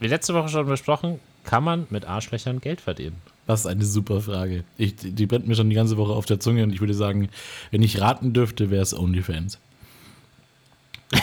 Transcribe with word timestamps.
wie 0.00 0.08
letzte 0.08 0.34
Woche 0.34 0.48
schon 0.48 0.66
besprochen, 0.66 1.20
kann 1.44 1.64
man 1.64 1.86
mit 1.90 2.04
Arschlöchern 2.06 2.60
Geld 2.60 2.80
verdienen? 2.80 3.16
Das 3.46 3.60
ist 3.60 3.66
eine 3.66 3.84
super 3.84 4.20
Frage. 4.20 4.64
Ich, 4.76 4.96
die 4.96 5.26
brennt 5.26 5.46
mir 5.46 5.54
schon 5.54 5.70
die 5.70 5.76
ganze 5.76 5.96
Woche 5.96 6.12
auf 6.12 6.26
der 6.26 6.40
Zunge 6.40 6.64
und 6.64 6.72
ich 6.72 6.80
würde 6.80 6.94
sagen, 6.94 7.28
wenn 7.70 7.82
ich 7.82 8.00
raten 8.00 8.32
dürfte, 8.32 8.70
wäre 8.70 8.82
es 8.82 8.92
OnlyFans. 8.96 9.58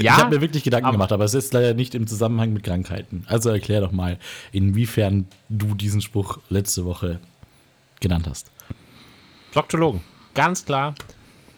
Ja, 0.00 0.12
ich 0.14 0.18
habe 0.22 0.36
mir 0.36 0.40
wirklich 0.40 0.62
Gedanken 0.62 0.86
aber- 0.86 0.92
gemacht, 0.94 1.12
aber 1.12 1.24
es 1.24 1.34
ist 1.34 1.52
leider 1.52 1.74
nicht 1.74 1.94
im 1.96 2.06
Zusammenhang 2.06 2.52
mit 2.52 2.62
Krankheiten. 2.62 3.24
Also 3.26 3.50
erklär 3.50 3.80
doch 3.80 3.90
mal, 3.90 4.18
inwiefern 4.52 5.26
du 5.48 5.74
diesen 5.74 6.00
Spruch 6.00 6.38
letzte 6.50 6.84
Woche 6.84 7.18
genannt 8.00 8.26
hast. 8.28 8.50
Proktologen. 9.52 10.02
Ganz 10.34 10.64
klar. 10.64 10.94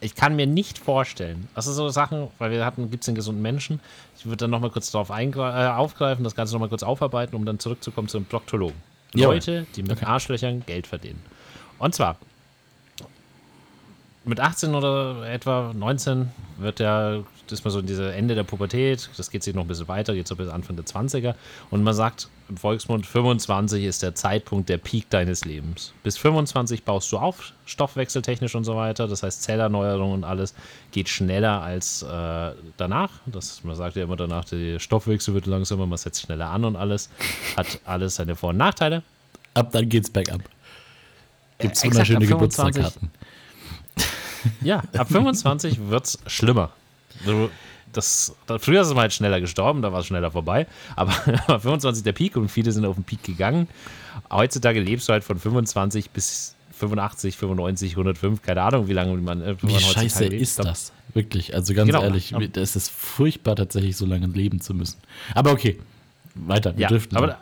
Ich 0.01 0.15
kann 0.15 0.37
mir 0.37 0.47
nicht 0.47 0.79
vorstellen, 0.79 1.49
das 1.55 1.65
sind 1.65 1.75
so 1.75 1.89
Sachen, 1.89 2.29
weil 2.39 2.51
wir 2.51 2.65
hatten, 2.65 2.91
gibt 2.91 3.03
es 3.03 3.07
den 3.07 3.15
gesunden 3.15 3.43
Menschen. 3.43 3.81
Ich 4.17 4.27
würde 4.27 4.37
dann 4.37 4.51
nochmal 4.51 4.71
kurz 4.71 4.91
darauf 4.91 5.11
äh, 5.11 5.33
aufgreifen, 5.69 6.23
das 6.25 6.35
Ganze 6.35 6.55
nochmal 6.55 6.69
kurz 6.69 6.83
aufarbeiten, 6.83 7.35
um 7.35 7.45
dann 7.45 7.59
zurückzukommen 7.59 8.09
zu 8.09 8.19
den 8.19 8.27
Proktologen. 8.27 8.77
Leute, 9.15 9.67
die 9.75 9.83
mit 9.83 9.93
Okay. 9.93 10.05
Arschlöchern 10.05 10.65
Geld 10.67 10.87
verdienen. 10.87 11.21
Und 11.79 11.95
zwar, 11.95 12.17
mit 14.25 14.41
18 14.41 14.75
oder 14.75 15.29
etwa 15.29 15.73
19 15.75 16.31
wird 16.59 16.81
das 16.81 17.25
ist 17.53 17.65
mal 17.65 17.71
so 17.71 17.81
in 17.81 17.87
diese 17.87 18.13
Ende 18.13 18.35
der 18.35 18.45
Pubertät, 18.45 19.11
das 19.17 19.31
geht 19.31 19.43
sich 19.43 19.55
noch 19.55 19.63
ein 19.63 19.69
bisschen 19.69 19.89
weiter, 19.89 20.15
geht 20.15 20.29
so 20.29 20.37
bis 20.37 20.49
Anfang 20.49 20.77
der 20.77 20.85
20er. 20.85 21.35
Und 21.71 21.83
man 21.83 21.95
sagt 21.95 22.29
im 22.49 22.57
Volksmund, 22.57 23.07
25 23.07 23.85
ist 23.85 24.03
der 24.03 24.15
Zeitpunkt, 24.15 24.69
der 24.69 24.79
Peak 24.79 25.11
deines 25.11 25.45
Lebens. 25.45 25.93
Bis 26.03 26.17
25 26.17 26.85
baust 26.85 27.13
du 27.13 27.19
auf, 27.19 27.53
stoffwechseltechnisch 27.67 28.55
und 28.55 28.65
so 28.65 28.77
weiter. 28.77 29.07
Das 29.07 29.23
heißt, 29.23 29.43
Zellerneuerung 29.43 30.13
und 30.13 30.25
alles 30.25 30.55
geht 30.91 31.09
schneller 31.09 31.61
als 31.61 32.03
äh, 32.03 32.53
danach. 32.77 33.11
Das, 33.27 33.63
man 33.65 33.77
sagt 33.77 33.97
ja 33.97 34.05
immer 34.05 34.17
danach, 34.17 34.45
der 34.47 34.79
Stoffwechsel 34.79 35.35
wird 35.35 35.47
langsamer, 35.47 35.87
man 35.87 35.99
setzt 35.99 36.23
schneller 36.23 36.49
an 36.49 36.65
und 36.65 36.77
alles. 36.77 37.11
Hat 37.57 37.81
alles 37.85 38.17
seine 38.17 38.35
Vor- 38.37 38.51
und 38.51 38.57
Nachteile. 38.57 39.03
Ab 39.55 39.73
dann 39.73 39.89
geht's 39.89 40.11
bergab. 40.11 40.41
Gibt's 41.59 41.83
Äh, 41.83 41.89
exakt, 41.89 42.09
wunderschöne 42.11 42.19
ab 42.19 42.39
25. 42.41 42.83
Geburtstagkarten. 42.83 43.11
Ja, 44.61 44.83
ab 44.97 45.09
25 45.09 45.89
wird 45.89 46.05
es 46.05 46.19
schlimmer. 46.27 46.71
Du, 47.25 47.51
das, 47.93 48.35
da, 48.47 48.59
früher 48.59 48.83
ist 48.83 48.93
mal 48.95 49.03
halt 49.03 49.13
schneller 49.13 49.41
gestorben, 49.41 49.83
da 49.83 49.93
war 49.93 50.01
es 50.01 50.07
schneller 50.07 50.31
vorbei. 50.31 50.67
Aber 50.97 51.13
ab 51.47 51.63
25 51.63 52.05
der 52.05 52.13
Peak 52.13 52.37
und 52.37 52.49
viele 52.51 52.73
sind 52.73 52.85
auf 52.85 52.95
den 52.97 53.05
Peak 53.05 53.23
gegangen. 53.23 53.69
Heutzutage 54.31 54.81
lebst 54.81 55.09
du 55.09 55.13
halt 55.13 55.25
von 55.25 55.39
25 55.39 56.11
bis 56.11 56.55
85, 56.79 57.37
95, 57.37 57.93
105, 57.93 58.43
keine 58.43 58.63
Ahnung, 58.63 58.89
wie 58.89 58.93
lange 58.93 59.17
man, 59.17 59.41
äh, 59.43 59.57
Wie 59.63 59.67
man 59.73 59.81
scheiße 59.81 60.27
ist 60.27 60.59
das? 60.61 60.93
Wirklich, 61.15 61.55
also 61.55 61.75
ganz 61.75 61.89
Genau. 61.89 62.03
ehrlich, 62.03 62.31
Ja. 62.31 62.41
es 62.57 62.77
ist 62.77 62.91
furchtbar 62.91 63.57
tatsächlich 63.57 63.97
so 63.97 64.07
lange 64.07 64.27
leben 64.29 64.61
zu 64.61 64.75
müssen. 64.75 64.99
Aber 65.35 65.51
okay, 65.53 65.79
weiter, 66.35 66.75
wir 66.77 66.83
Ja, 66.83 66.89
driften. 66.89 67.17
aber 67.17 67.27
da, 67.29 67.39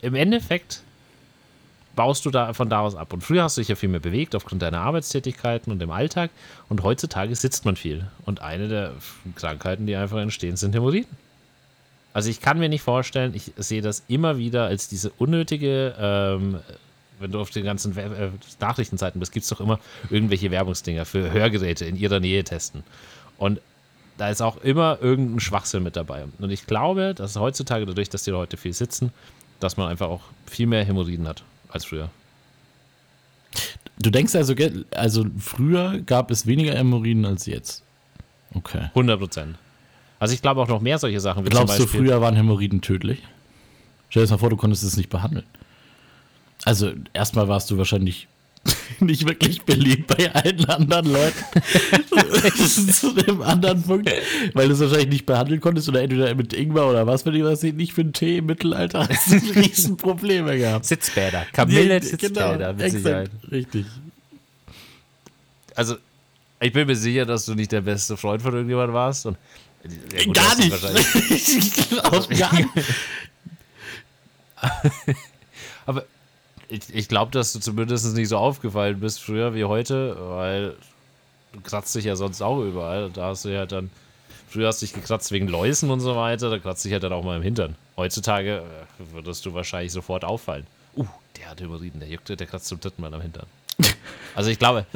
im 0.00 0.14
Endeffekt 0.16 0.82
baust 1.94 2.24
du 2.24 2.30
da 2.30 2.52
von 2.52 2.68
da 2.68 2.80
aus 2.80 2.94
ab. 2.94 3.12
Und 3.12 3.22
früher 3.22 3.42
hast 3.42 3.56
du 3.56 3.60
dich 3.60 3.68
ja 3.68 3.74
viel 3.74 3.88
mehr 3.88 4.00
bewegt 4.00 4.34
aufgrund 4.34 4.62
deiner 4.62 4.80
Arbeitstätigkeiten 4.80 5.72
und 5.72 5.78
dem 5.78 5.90
Alltag. 5.90 6.30
Und 6.68 6.82
heutzutage 6.82 7.34
sitzt 7.34 7.64
man 7.64 7.76
viel. 7.76 8.06
Und 8.24 8.40
eine 8.40 8.68
der 8.68 8.92
Krankheiten, 9.36 9.86
die 9.86 9.96
einfach 9.96 10.18
entstehen, 10.18 10.56
sind 10.56 10.74
Hämorrhoiden. 10.74 11.16
Also 12.14 12.28
ich 12.28 12.40
kann 12.40 12.58
mir 12.58 12.68
nicht 12.68 12.82
vorstellen, 12.82 13.34
ich 13.34 13.52
sehe 13.56 13.80
das 13.80 14.04
immer 14.08 14.36
wieder 14.36 14.64
als 14.64 14.88
diese 14.88 15.10
unnötige, 15.10 15.94
ähm, 15.98 16.58
wenn 17.18 17.30
du 17.30 17.40
auf 17.40 17.50
den 17.50 17.64
ganzen 17.64 17.96
We 17.96 18.02
äh, 18.02 18.30
Nachrichtenseiten 18.60 19.18
bist, 19.18 19.32
gibt 19.32 19.44
es 19.44 19.48
doch 19.48 19.60
immer 19.60 19.78
irgendwelche 20.10 20.50
Werbungsdinger 20.50 21.04
für 21.04 21.30
Hörgeräte 21.30 21.86
in 21.86 21.96
ihrer 21.96 22.20
Nähe 22.20 22.44
testen. 22.44 22.82
Und 23.38 23.60
da 24.18 24.28
ist 24.28 24.42
auch 24.42 24.58
immer 24.58 24.98
irgendein 25.00 25.40
Schwachsinn 25.40 25.82
mit 25.82 25.96
dabei. 25.96 26.24
Und 26.38 26.50
ich 26.50 26.66
glaube, 26.66 27.14
dass 27.14 27.36
heutzutage, 27.36 27.86
dadurch, 27.86 28.10
dass 28.10 28.24
die 28.24 28.30
Leute 28.30 28.58
viel 28.58 28.74
sitzen, 28.74 29.10
dass 29.58 29.78
man 29.78 29.88
einfach 29.88 30.08
auch 30.08 30.22
viel 30.46 30.66
mehr 30.66 30.84
Hämorrhoiden 30.84 31.26
hat 31.26 31.44
als 31.74 31.84
früher. 31.84 32.10
du 33.98 34.10
denkst 34.10 34.34
also, 34.34 34.54
also 34.90 35.26
früher 35.38 36.00
gab 36.00 36.30
es 36.30 36.46
weniger 36.46 36.74
Hämorrhoiden 36.74 37.24
als 37.24 37.46
jetzt. 37.46 37.82
Okay. 38.54 38.86
100 38.88 39.18
Prozent. 39.18 39.56
Also 40.18 40.34
ich 40.34 40.42
glaube 40.42 40.60
auch 40.60 40.68
noch 40.68 40.80
mehr 40.80 40.98
solche 40.98 41.20
Sachen. 41.20 41.44
Glaubst 41.44 41.78
du, 41.78 41.86
früher 41.86 42.20
waren 42.20 42.36
Hämorrhoiden 42.36 42.80
tödlich? 42.80 43.22
Stell 44.08 44.20
dir 44.20 44.24
das 44.24 44.30
mal 44.30 44.38
vor, 44.38 44.50
du 44.50 44.56
konntest 44.56 44.84
es 44.84 44.96
nicht 44.96 45.08
behandeln. 45.08 45.46
Also, 46.64 46.92
erstmal 47.12 47.48
warst 47.48 47.70
du 47.70 47.78
wahrscheinlich 47.78 48.28
nicht 49.06 49.26
wirklich 49.26 49.62
beliebt 49.62 50.06
bei 50.06 50.32
allen 50.34 50.64
anderen 50.66 51.12
Leuten. 51.12 51.44
Zu 52.92 53.12
dem 53.12 53.42
anderen 53.42 53.82
Punkt, 53.82 54.10
weil 54.54 54.68
du 54.68 54.74
es 54.74 54.80
wahrscheinlich 54.80 55.08
nicht 55.08 55.26
behandeln 55.26 55.60
konntest 55.60 55.88
oder 55.88 56.02
entweder 56.02 56.34
mit 56.34 56.52
Ingwer 56.52 56.88
oder 56.88 57.06
was 57.06 57.22
für 57.22 57.32
die 57.32 57.44
was 57.44 57.62
nicht 57.62 57.92
für 57.92 58.02
einen 58.02 58.12
Tee 58.12 58.38
im 58.38 58.46
Mittelalter 58.46 59.08
hast 59.08 59.30
du 59.32 59.36
riesen 59.60 59.96
Probleme 59.96 60.56
gehabt. 60.58 60.84
Sitzbäder. 60.84 61.46
Kamille 61.52 62.02
Sitzbäder, 62.02 62.72
mit 62.72 62.82
exakt, 62.82 63.02
Sicherheit. 63.02 63.30
Richtig. 63.50 63.86
Also, 65.74 65.96
ich 66.60 66.72
bin 66.72 66.86
mir 66.86 66.96
sicher, 66.96 67.24
dass 67.26 67.46
du 67.46 67.54
nicht 67.54 67.72
der 67.72 67.80
beste 67.80 68.16
Freund 68.16 68.42
von 68.42 68.52
irgendjemand 68.52 68.92
warst. 68.92 69.26
Und, 69.26 69.36
Ja, 70.12 70.24
gut, 70.24 70.34
Gar 70.34 70.56
nicht. 70.56 70.72
ich 71.30 71.88
glaub, 71.88 72.28
gar 72.30 72.54
nicht. 72.54 72.68
Aber 75.86 76.04
ich, 76.72 76.94
ich 76.94 77.08
glaube, 77.08 77.30
dass 77.30 77.52
du 77.52 77.60
zumindest 77.60 78.14
nicht 78.16 78.28
so 78.28 78.38
aufgefallen 78.38 78.98
bist 79.00 79.20
früher 79.20 79.54
wie 79.54 79.64
heute, 79.64 80.16
weil 80.18 80.74
du 81.52 81.60
kratzt 81.60 81.94
dich 81.94 82.06
ja 82.06 82.16
sonst 82.16 82.40
auch 82.40 82.60
überall. 82.62 83.10
Da 83.10 83.26
hast 83.26 83.44
du 83.44 83.50
ja 83.50 83.66
dann, 83.66 83.90
früher 84.48 84.68
hast 84.68 84.80
du 84.80 84.86
dich 84.86 84.94
gekratzt 84.94 85.30
wegen 85.32 85.48
Läusen 85.48 85.90
und 85.90 86.00
so 86.00 86.16
weiter, 86.16 86.50
da 86.50 86.58
kratzt 86.58 86.84
dich 86.84 86.92
ja 86.92 86.98
dann 86.98 87.12
auch 87.12 87.22
mal 87.22 87.36
im 87.36 87.42
Hintern. 87.42 87.74
Heutzutage 87.96 88.58
äh, 88.58 89.14
würdest 89.14 89.44
du 89.44 89.52
wahrscheinlich 89.52 89.92
sofort 89.92 90.24
auffallen. 90.24 90.66
Uh, 90.96 91.06
der 91.38 91.50
hat 91.50 91.60
Hämorrhoiden, 91.60 92.00
der 92.00 92.08
juckt, 92.08 92.28
der 92.28 92.46
kratzt 92.46 92.66
zum 92.66 92.80
dritten 92.80 93.02
Mal 93.02 93.12
am 93.12 93.20
Hintern. 93.20 93.46
Also 94.34 94.50
ich 94.50 94.58
glaube, 94.58 94.86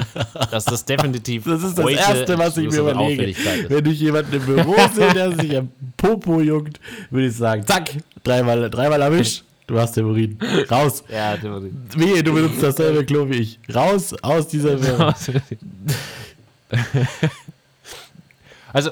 dass 0.51 0.65
das 0.65 0.83
definitiv 0.83 1.43
Das 1.45 1.61
ist 1.61 1.77
das 1.77 1.87
Erste, 1.87 2.37
was 2.39 2.57
ich 2.57 2.69
mir 2.69 2.79
überlege. 2.79 3.35
Wenn 3.69 3.85
ich 3.85 3.99
jemanden 3.99 4.33
im 4.33 4.45
Büro 4.45 4.75
sehe, 4.93 5.13
der 5.13 5.31
sich 5.31 5.57
am 5.57 5.69
Popo 5.95 6.41
juckt, 6.41 6.79
würde 7.11 7.27
ich 7.27 7.35
sagen, 7.35 7.65
zack, 7.65 7.91
dreimal, 8.23 8.69
dreimal 8.69 9.01
erwischt, 9.01 9.43
du 9.67 9.79
hast 9.79 9.95
Hämorrhoiden. 9.95 10.39
Raus. 10.71 11.03
Ja, 11.09 11.33
Hämorrhoiden. 11.33 11.83
Wehe, 11.95 12.23
du 12.23 12.33
benutzt 12.33 12.63
dasselbe 12.63 13.05
Klo 13.05 13.29
wie 13.29 13.35
ich. 13.35 13.59
Raus 13.73 14.13
aus 14.21 14.47
dieser 14.47 14.81
Welt. 14.81 15.41
Also, 18.73 18.91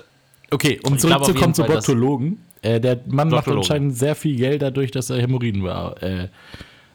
Okay, 0.55 0.79
um 0.83 0.97
zurückzukommen 0.97 1.53
zu 1.53 1.63
Proktologen. 1.63 2.39
Äh, 2.61 2.79
der 2.79 2.99
Mann 3.07 3.29
macht 3.29 3.47
anscheinend 3.47 3.97
sehr 3.97 4.15
viel 4.15 4.37
Geld 4.37 4.61
dadurch, 4.61 4.89
dass 4.91 5.09
er 5.09 5.21
Hämorrhoiden 5.21 5.63
war. 5.63 6.01
Äh, 6.01 6.29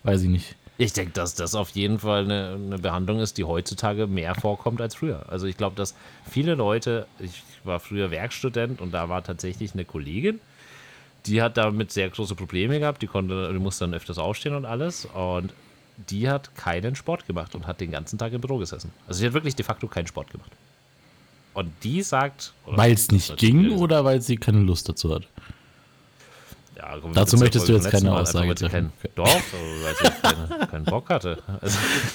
weiß 0.03 0.23
ich 0.23 0.29
nicht. 0.29 0.57
Ich 0.79 0.95
denke, 0.95 1.13
dass 1.13 1.35
das 1.35 1.55
auf 1.55 1.69
jeden 1.71 1.99
Fall 1.99 2.25
eine, 2.25 2.55
eine 2.55 2.79
Behandlung 2.79 3.21
ist, 3.21 3.37
die 3.37 3.45
heutzutage 3.45 4.07
mehr 4.07 4.35
vorkommt 4.35 4.81
als 4.81 4.95
früher. 4.95 5.27
Also 5.29 5.47
ich 5.47 5.59
glaube, 5.59 5.77
dass 5.77 5.95
viele 6.29 6.55
Leute, 6.55 7.07
ich 7.19 7.43
war 7.65 7.81
früher 7.81 8.11
Werkstudent 8.11 8.81
und 8.81 8.93
da 8.93 9.11
war 9.11 9.23
tatsächlich 9.23 9.75
eine 9.75 9.85
Kollegin, 9.85 10.41
die 11.27 11.43
hat 11.43 11.57
damit 11.57 11.93
sehr 11.93 12.09
große 12.09 12.35
Probleme 12.35 12.79
gehabt, 12.79 13.03
die 13.03 13.07
konnte, 13.07 13.53
die 13.53 13.59
musste 13.59 13.85
dann 13.85 13.95
öfters 13.95 14.19
aufstehen 14.19 14.55
und 14.55 14.65
alles 14.65 15.07
und 15.07 15.53
die 16.09 16.29
hat 16.29 16.55
keinen 16.57 16.95
Sport 16.95 17.27
gemacht 17.27 17.55
und 17.55 17.67
hat 17.67 17.81
den 17.81 17.91
ganzen 17.91 18.19
Tag 18.19 18.33
im 18.33 18.41
Büro 18.41 18.59
gesessen. 18.59 18.93
Also 19.07 19.21
sie 19.21 19.27
hat 19.27 19.35
wirklich 19.35 19.55
de 19.55 19.65
facto 19.65 19.87
keinen 19.87 20.07
Sport 20.07 20.31
gemacht. 20.31 20.51
Und 21.53 21.73
die 21.83 22.03
sagt... 22.03 22.53
Weil 22.65 22.93
es 22.93 23.11
nicht 23.11 23.37
ging 23.37 23.73
oder 23.73 24.05
weil 24.05 24.23
sie 24.23 24.37
keine 24.37 24.61
Lust 24.61 24.89
dazu 24.89 25.15
hat? 25.15 25.27
Ja, 26.77 26.97
komm, 27.01 27.13
Dazu 27.13 27.37
möchtest 27.37 27.69
du 27.69 27.73
jetzt 27.75 27.91
keine 27.91 28.11
Mal, 28.11 28.23
Aussage 28.23 28.45
einfach, 28.49 28.69
treffen. 28.69 28.93
Kein, 29.03 29.11
doch, 29.15 29.27
weil 29.27 29.95
sie 29.97 30.21
keinen, 30.23 30.71
keinen 30.71 30.85
Bock 30.85 31.11
hatte. 31.11 31.43
Also, 31.61 31.79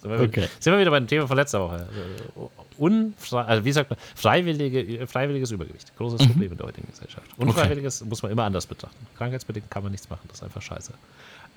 sind, 0.00 0.10
wir, 0.10 0.20
Okay. 0.20 0.48
sind 0.58 0.72
wir 0.72 0.80
wieder 0.80 0.90
beim 0.90 1.06
Thema 1.06 1.28
von 1.28 1.36
letzter 1.36 1.60
Woche. 1.60 1.86
Also, 2.34 2.50
Unfrei, 2.82 3.42
also 3.42 3.64
wie 3.64 3.70
sagt 3.72 3.90
man, 3.90 3.98
freiwillige, 4.16 5.06
freiwilliges 5.06 5.52
Übergewicht. 5.52 5.96
Großes 5.96 6.20
Mhm. 6.22 6.26
Problem 6.32 6.50
in 6.52 6.58
der 6.58 6.66
heutigen 6.66 6.88
Gesellschaft. 6.90 7.26
Unfreiwilliges 7.36 8.04
muss 8.04 8.22
man 8.22 8.32
immer 8.32 8.42
anders 8.42 8.66
betrachten. 8.66 9.06
Krankheitsbedingt 9.16 9.70
kann 9.70 9.84
man 9.84 9.92
nichts 9.92 10.10
machen. 10.10 10.22
Das 10.28 10.38
ist 10.38 10.42
einfach 10.42 10.62
scheiße. 10.62 10.92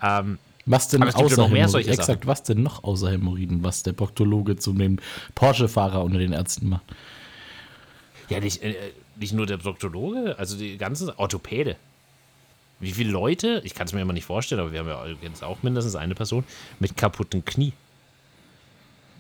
Ähm, 0.04 0.38
Was 0.68 0.88
denn 0.90 1.02
außer 1.02 1.38
noch 1.38 1.50
mehr 1.50 1.68
solche 1.68 1.90
Exakt, 1.90 2.08
Sachen. 2.08 2.28
was 2.28 2.44
denn 2.44 2.62
noch 2.62 2.84
außer 2.84 3.10
Hämorrhoiden, 3.12 3.64
was 3.64 3.82
der 3.82 3.94
Proktologe 3.94 4.56
zu 4.58 4.74
dem 4.74 5.00
Porsche-Fahrer 5.34 6.04
unter 6.04 6.20
den 6.20 6.32
Ärzten 6.34 6.70
macht? 6.70 6.84
ja, 8.30 8.40
nicht, 8.40 8.62
äh, 8.64 8.76
nicht 9.16 9.34
nur 9.34 9.46
der 9.48 9.58
Proktologe, 9.58 10.36
also 10.38 10.58
die 10.58 10.78
ganzen 10.78 11.10
Orthopäde. 11.12 11.76
Wie 12.80 12.92
viele 12.92 13.10
Leute, 13.12 13.62
ich 13.64 13.74
kann 13.74 13.88
es 13.88 13.94
mir 13.94 14.02
immer 14.02 14.14
nicht 14.14 14.26
vorstellen, 14.26 14.60
aber 14.62 14.72
wir 14.74 14.80
haben 14.80 14.88
ja 14.90 15.06
jetzt 15.22 15.44
auch 15.44 15.64
mindestens 15.64 15.96
eine 15.96 16.14
Person 16.14 16.44
mit 16.80 16.98
kaputten 16.98 17.46
Knie. 17.46 17.74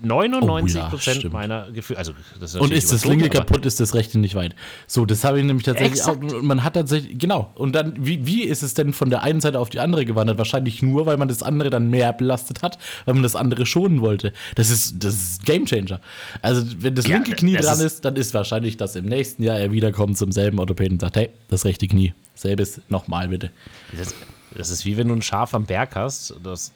99 0.01 0.75
Oh 0.75 0.80
ja, 0.83 0.89
Prozent 0.89 1.31
meiner 1.31 1.71
Gefühle, 1.71 2.00
also 2.00 2.13
ist 2.42 2.56
Und 2.56 2.71
ist 2.74 2.92
das 2.92 3.06
linke 3.06 3.30
kaputt, 3.30 3.65
ist 3.65 3.80
das 3.80 3.94
rechte 3.94 4.19
nicht 4.19 4.36
weit. 4.36 4.56
So, 4.88 5.06
das 5.06 5.24
habe 5.24 5.39
ich 5.39 5.45
nämlich 5.45 5.65
tatsächlich 5.65 6.03
auch. 6.03 6.15
Exakt. 6.18 6.33
Und 6.33 6.45
man 6.45 6.63
hat 6.63 6.74
tatsächlich, 6.74 7.18
genau. 7.18 7.51
Und 7.56 7.74
dann, 7.74 7.94
wie, 7.97 8.25
wie 8.27 8.44
ist 8.44 8.62
es 8.62 8.74
denn 8.74 8.94
von 8.94 9.09
der 9.09 9.24
einen 9.24 9.42
Seite 9.42 9.59
auf 9.59 9.69
die 9.69 9.80
andere 9.80 10.06
gewandert? 10.06 10.38
Wahrscheinlich 10.38 10.81
nur, 10.83 11.06
weil 11.06 11.18
man 11.18 11.27
das 11.27 11.42
andere 11.44 11.69
dann 11.69 11.89
mehr 11.89 12.12
belastet 12.13 12.62
hat, 12.62 12.77
weil 13.06 13.13
man 13.13 13.24
das 13.24 13.36
andere 13.36 13.65
schonen 13.65 14.01
wollte. 14.01 14.33
Das 14.56 14.69
ist, 14.69 15.03
das 15.03 15.13
ist 15.15 15.45
Game 15.45 15.65
Changer. 15.65 16.01
Also, 16.41 16.63
wenn 16.80 16.94
das 16.95 17.07
Ja, 17.07 17.15
linke 17.15 17.31
Knie 17.33 17.53
das 17.56 17.65
dran 17.65 17.75
ist- 17.80 17.86
ist, 17.86 18.06
dann 18.06 18.15
ist 18.15 18.33
wahrscheinlich, 18.33 18.77
dass 18.77 18.95
im 18.95 19.06
nächsten 19.06 19.44
Jahr 19.44 19.57
er 19.59 19.71
wiederkommt 19.71 20.18
zum 20.18 20.31
selben 20.31 20.59
Orthopäden 20.59 20.94
und 20.95 21.00
sagt, 21.01 21.15
hey, 21.15 21.30
das 21.48 21.65
rechte 21.65 21.88
Knie, 21.88 22.13
selbes 22.36 22.81
nochmal 22.89 23.30
bitte. 23.30 23.50
Das, 23.98 24.13
das 24.56 24.69
ist 24.69 24.86
wie 24.86 24.98
wenn 24.98 25.07
du 25.07 25.13
ein 25.15 25.21
Schaf 25.21 25.53
am 25.53 25.65
Berg 25.65 25.95
hast, 25.95 26.36
das, 26.44 26.71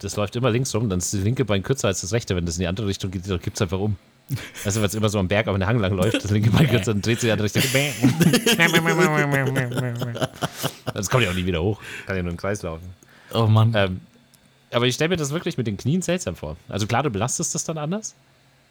das 0.00 0.16
läuft 0.16 0.36
immer 0.36 0.50
links 0.50 0.74
rum, 0.74 0.88
dann 0.88 0.98
ist 0.98 1.12
das 1.12 1.20
linke 1.22 1.44
Bein 1.44 1.62
kürzer 1.62 1.88
als 1.88 2.00
das 2.00 2.12
rechte. 2.12 2.36
Wenn 2.36 2.46
das 2.46 2.56
in 2.56 2.60
die 2.60 2.66
andere 2.66 2.86
Richtung 2.86 3.10
geht, 3.10 3.28
dann 3.28 3.40
kippt 3.40 3.56
es 3.56 3.62
einfach 3.62 3.78
um. 3.78 3.96
Also, 4.64 4.80
wenn 4.80 4.86
es 4.86 4.94
immer 4.94 5.08
so 5.08 5.18
am 5.18 5.26
Berg 5.26 5.48
auf 5.48 5.56
den 5.56 5.66
Hang 5.66 5.80
lang 5.80 5.92
läuft, 5.94 6.22
das 6.22 6.30
linke 6.30 6.50
Bein 6.50 6.68
kürzer, 6.68 6.92
dann 6.92 7.02
dreht 7.02 7.20
sich 7.20 7.28
die 7.28 7.32
andere 7.32 7.46
Richtung. 7.46 7.62
Das 10.94 11.10
kommt 11.10 11.24
ja 11.24 11.30
auch 11.30 11.34
nie 11.34 11.46
wieder 11.46 11.62
hoch. 11.62 11.80
Kann 12.06 12.16
ja 12.16 12.22
nur 12.22 12.32
im 12.32 12.36
Kreis 12.36 12.62
laufen. 12.62 12.94
Oh 13.32 13.46
Mann. 13.46 13.72
Ähm, 13.74 14.00
aber 14.70 14.86
ich 14.86 14.94
stelle 14.94 15.08
mir 15.08 15.16
das 15.16 15.30
wirklich 15.30 15.58
mit 15.58 15.66
den 15.66 15.76
Knien 15.76 16.02
seltsam 16.02 16.36
vor. 16.36 16.56
Also 16.68 16.86
klar, 16.86 17.02
du 17.02 17.10
belastest 17.10 17.54
das 17.54 17.64
dann 17.64 17.78
anders. 17.78 18.14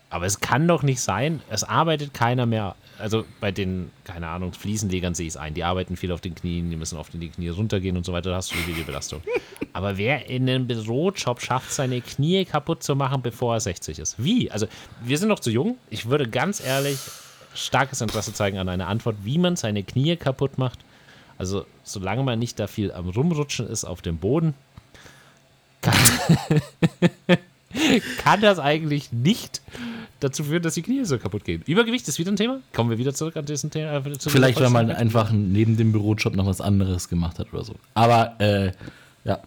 Aber 0.10 0.26
es 0.26 0.40
kann 0.40 0.68
doch 0.68 0.82
nicht 0.82 1.02
sein, 1.02 1.42
es 1.50 1.64
arbeitet 1.64 2.14
keiner 2.14 2.46
mehr. 2.46 2.76
Also 2.98 3.26
bei 3.40 3.52
den, 3.52 3.92
keine 4.04 4.28
Ahnung, 4.28 4.54
Fliesenlegern 4.54 5.14
sehe 5.14 5.28
ich 5.28 5.34
es 5.34 5.38
ein. 5.38 5.54
Die 5.54 5.64
arbeiten 5.64 5.96
viel 5.96 6.12
auf 6.12 6.20
den 6.20 6.36
Knien, 6.36 6.70
die 6.70 6.76
müssen 6.76 6.98
oft 6.98 7.14
in 7.14 7.20
die 7.20 7.30
Knie 7.30 7.50
runtergehen 7.50 7.96
und 7.96 8.06
so 8.06 8.12
weiter. 8.12 8.32
Da 8.32 8.38
hast 8.38 8.52
du 8.52 8.56
die 8.68 8.82
Belastung. 8.82 9.22
Aber 9.74 9.98
wer 9.98 10.28
in 10.28 10.50
einem 10.50 10.68
Bürojob 10.68 11.40
schafft, 11.40 11.72
seine 11.72 12.02
Knie 12.02 12.44
kaputt 12.46 12.84
zu 12.84 12.96
machen, 12.96 13.22
bevor 13.22 13.54
er 13.54 13.60
60 13.60 14.00
ist? 14.00 14.16
Wie? 14.18 14.52
Also 14.52 14.68
wir 15.02 15.18
sind 15.18 15.30
noch 15.30 15.40
zu 15.40 15.52
jung. 15.52 15.78
Ich 15.90 16.08
würde 16.08 16.28
ganz 16.28 16.60
ehrlich 16.60 16.98
starkes 17.54 18.02
Interesse 18.02 18.34
zeigen 18.34 18.58
an 18.58 18.68
eine 18.68 18.88
Antwort, 18.88 19.18
wie 19.24 19.38
man 19.38 19.56
seine 19.56 19.84
Knie 19.84 20.16
kaputt 20.16 20.58
macht. 20.58 20.80
Also 21.38 21.66
solange 21.84 22.24
man 22.24 22.40
nicht 22.40 22.60
da 22.60 22.68
viel 22.68 22.92
am 22.92 23.10
Rumrutschen 23.10 23.68
ist 23.68 23.86
auf 23.86 24.02
dem 24.02 24.18
Boden, 24.18 24.56
kann, 25.82 25.96
kann 28.18 28.42
das 28.42 28.60
eigentlich 28.60 29.12
nicht 29.12 29.62
dazu 30.20 30.44
führen, 30.44 30.62
dass 30.64 30.74
die 30.74 30.82
Knie 30.82 31.06
so 31.06 31.18
kaputt 31.18 31.44
gehen. 31.46 31.64
Übergewicht 31.66 32.08
ist 32.08 32.20
wieder 32.20 32.32
ein 32.32 32.36
Thema. 32.36 32.60
Kommen 32.74 32.90
wir 32.90 32.98
wieder 32.98 33.14
zurück 33.14 33.38
an 33.38 33.46
diesen 33.46 33.72
Thema. 33.72 33.98
Äh, 33.98 34.02
Vielleicht, 34.20 34.60
weil 34.60 34.70
man 34.70 34.92
einfach 34.92 35.32
neben 35.32 35.78
dem 35.78 35.92
Bürojob 35.92 36.36
noch 36.36 36.46
was 36.46 36.62
anderes 36.62 37.10
gemacht 37.10 37.40
hat 37.40 37.54
oder 37.54 37.64
so. 37.64 37.76
Aber, 37.94 38.40
äh, 38.40 38.72
ja. 39.24 39.40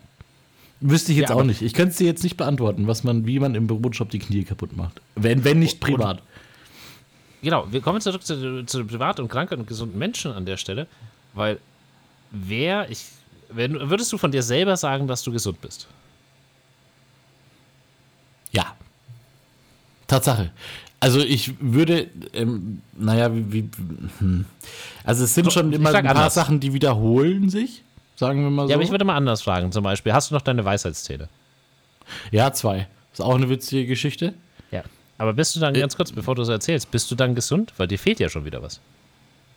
Wüsste 0.81 1.13
ich 1.13 1.19
jetzt 1.19 1.31
Ja, 1.31 1.37
auch 1.37 1.45
nicht. 1.45 1.63
Ich 1.63 1.75
könnte 1.75 1.91
es 1.93 1.99
dir 1.99 2.07
jetzt 2.07 2.25
nicht 2.25 2.37
beantworten, 2.37 2.87
was 2.89 3.05
man, 3.05 3.27
wie 3.27 3.39
man 3.39 3.55
im 3.55 3.67
Bürojob 3.67 4.11
die 4.11 4.19
Knie 4.19 4.45
kaputt 4.45 4.77
macht. 4.77 5.01
Wenn, 5.15 5.45
wenn 5.45 5.59
nicht 5.59 5.81
privat. 5.81 6.23
Genau, 7.43 7.67
wir 7.71 7.81
kommen 7.81 8.01
zurück 8.01 8.25
zu, 8.25 8.65
zu 8.67 8.85
privat 8.85 9.21
und 9.21 9.29
kranken 9.29 9.61
und 9.61 9.67
gesunden 9.67 9.99
Menschen 9.99 10.33
an 10.33 10.47
der 10.47 10.57
Stelle, 10.57 10.87
weil 11.35 11.59
wer, 12.31 12.89
ich, 12.91 13.05
wenn, 13.51 13.91
würdest 13.91 14.13
du 14.13 14.19
von 14.19 14.31
dir 14.31 14.43
selber 14.43 14.77
sagen, 14.77 15.07
dass 15.07 15.23
du 15.23 15.33
gesund 15.33 15.61
bist? 15.61 15.89
Ja. 18.53 18.75
Tatsache. 20.07 20.51
Also 21.01 21.19
ich 21.19 21.55
würde, 21.61 22.09
ähm, 22.33 22.81
naja, 22.97 23.35
wie, 23.35 23.53
wie 23.53 23.71
hm. 24.19 24.45
also 25.03 25.25
es 25.25 25.35
sind 25.35 25.45
Guck, 25.45 25.53
schon 25.53 25.73
immer 25.73 25.93
ein 25.93 26.05
paar 26.05 26.15
anders. 26.15 26.35
Sachen, 26.35 26.61
die 26.61 26.73
wiederholen 26.73 27.51
sich, 27.51 27.83
sagen 28.15 28.45
wir 28.45 28.51
mal 28.51 28.65
so. 28.65 28.69
Ja, 28.71 28.77
aber 28.77 28.85
ich 28.85 28.91
würde 28.93 29.05
mal 29.05 29.17
anders 29.17 29.43
fragen. 29.43 29.73
Zum 29.73 29.83
Beispiel, 29.83 30.13
hast 30.13 30.31
du 30.31 30.35
noch 30.35 30.43
deine 30.43 30.65
Weisheitszähne? 30.65 31.29
ja, 32.31 32.53
zwei. 32.53 32.87
Ist 33.13 33.21
auch 33.21 33.35
eine 33.35 33.49
witzige 33.49 33.87
Geschichte. 33.87 34.35
Ja. 34.71 34.85
Aber 35.19 35.33
bist 35.33 35.57
du 35.57 35.61
dann, 35.61 35.75
ganz 35.75 35.97
kurz, 35.97 36.13
bevor 36.13 36.35
du 36.35 36.43
es 36.43 36.49
erzählst, 36.49 36.91
bist 36.91 37.11
du 37.11 37.15
dann 37.15 37.35
gesund? 37.35 37.73
Weil 37.77 37.89
dir 37.89 37.99
fehlt 37.99 38.21
ja 38.21 38.29
schon 38.29 38.45
wieder 38.45 38.63
was. 38.63 38.81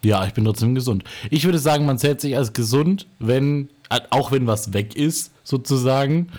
Ja, 0.01 0.25
ich 0.25 0.33
bin 0.33 0.45
trotzdem 0.45 0.75
gesund. 0.75 1.03
Ich 1.29 1.45
würde 1.45 1.57
sagen, 1.57 1.85
man 1.85 1.97
zählt 1.97 2.21
sich 2.21 2.37
als 2.37 2.53
gesund, 2.53 3.07
wenn, 3.19 3.69
äh, 3.89 3.99
auch 4.09 4.31
wenn 4.31 4.45
was 4.47 4.73
weg 4.73 4.95
ist, 4.95 5.31
sozusagen. 5.43 6.29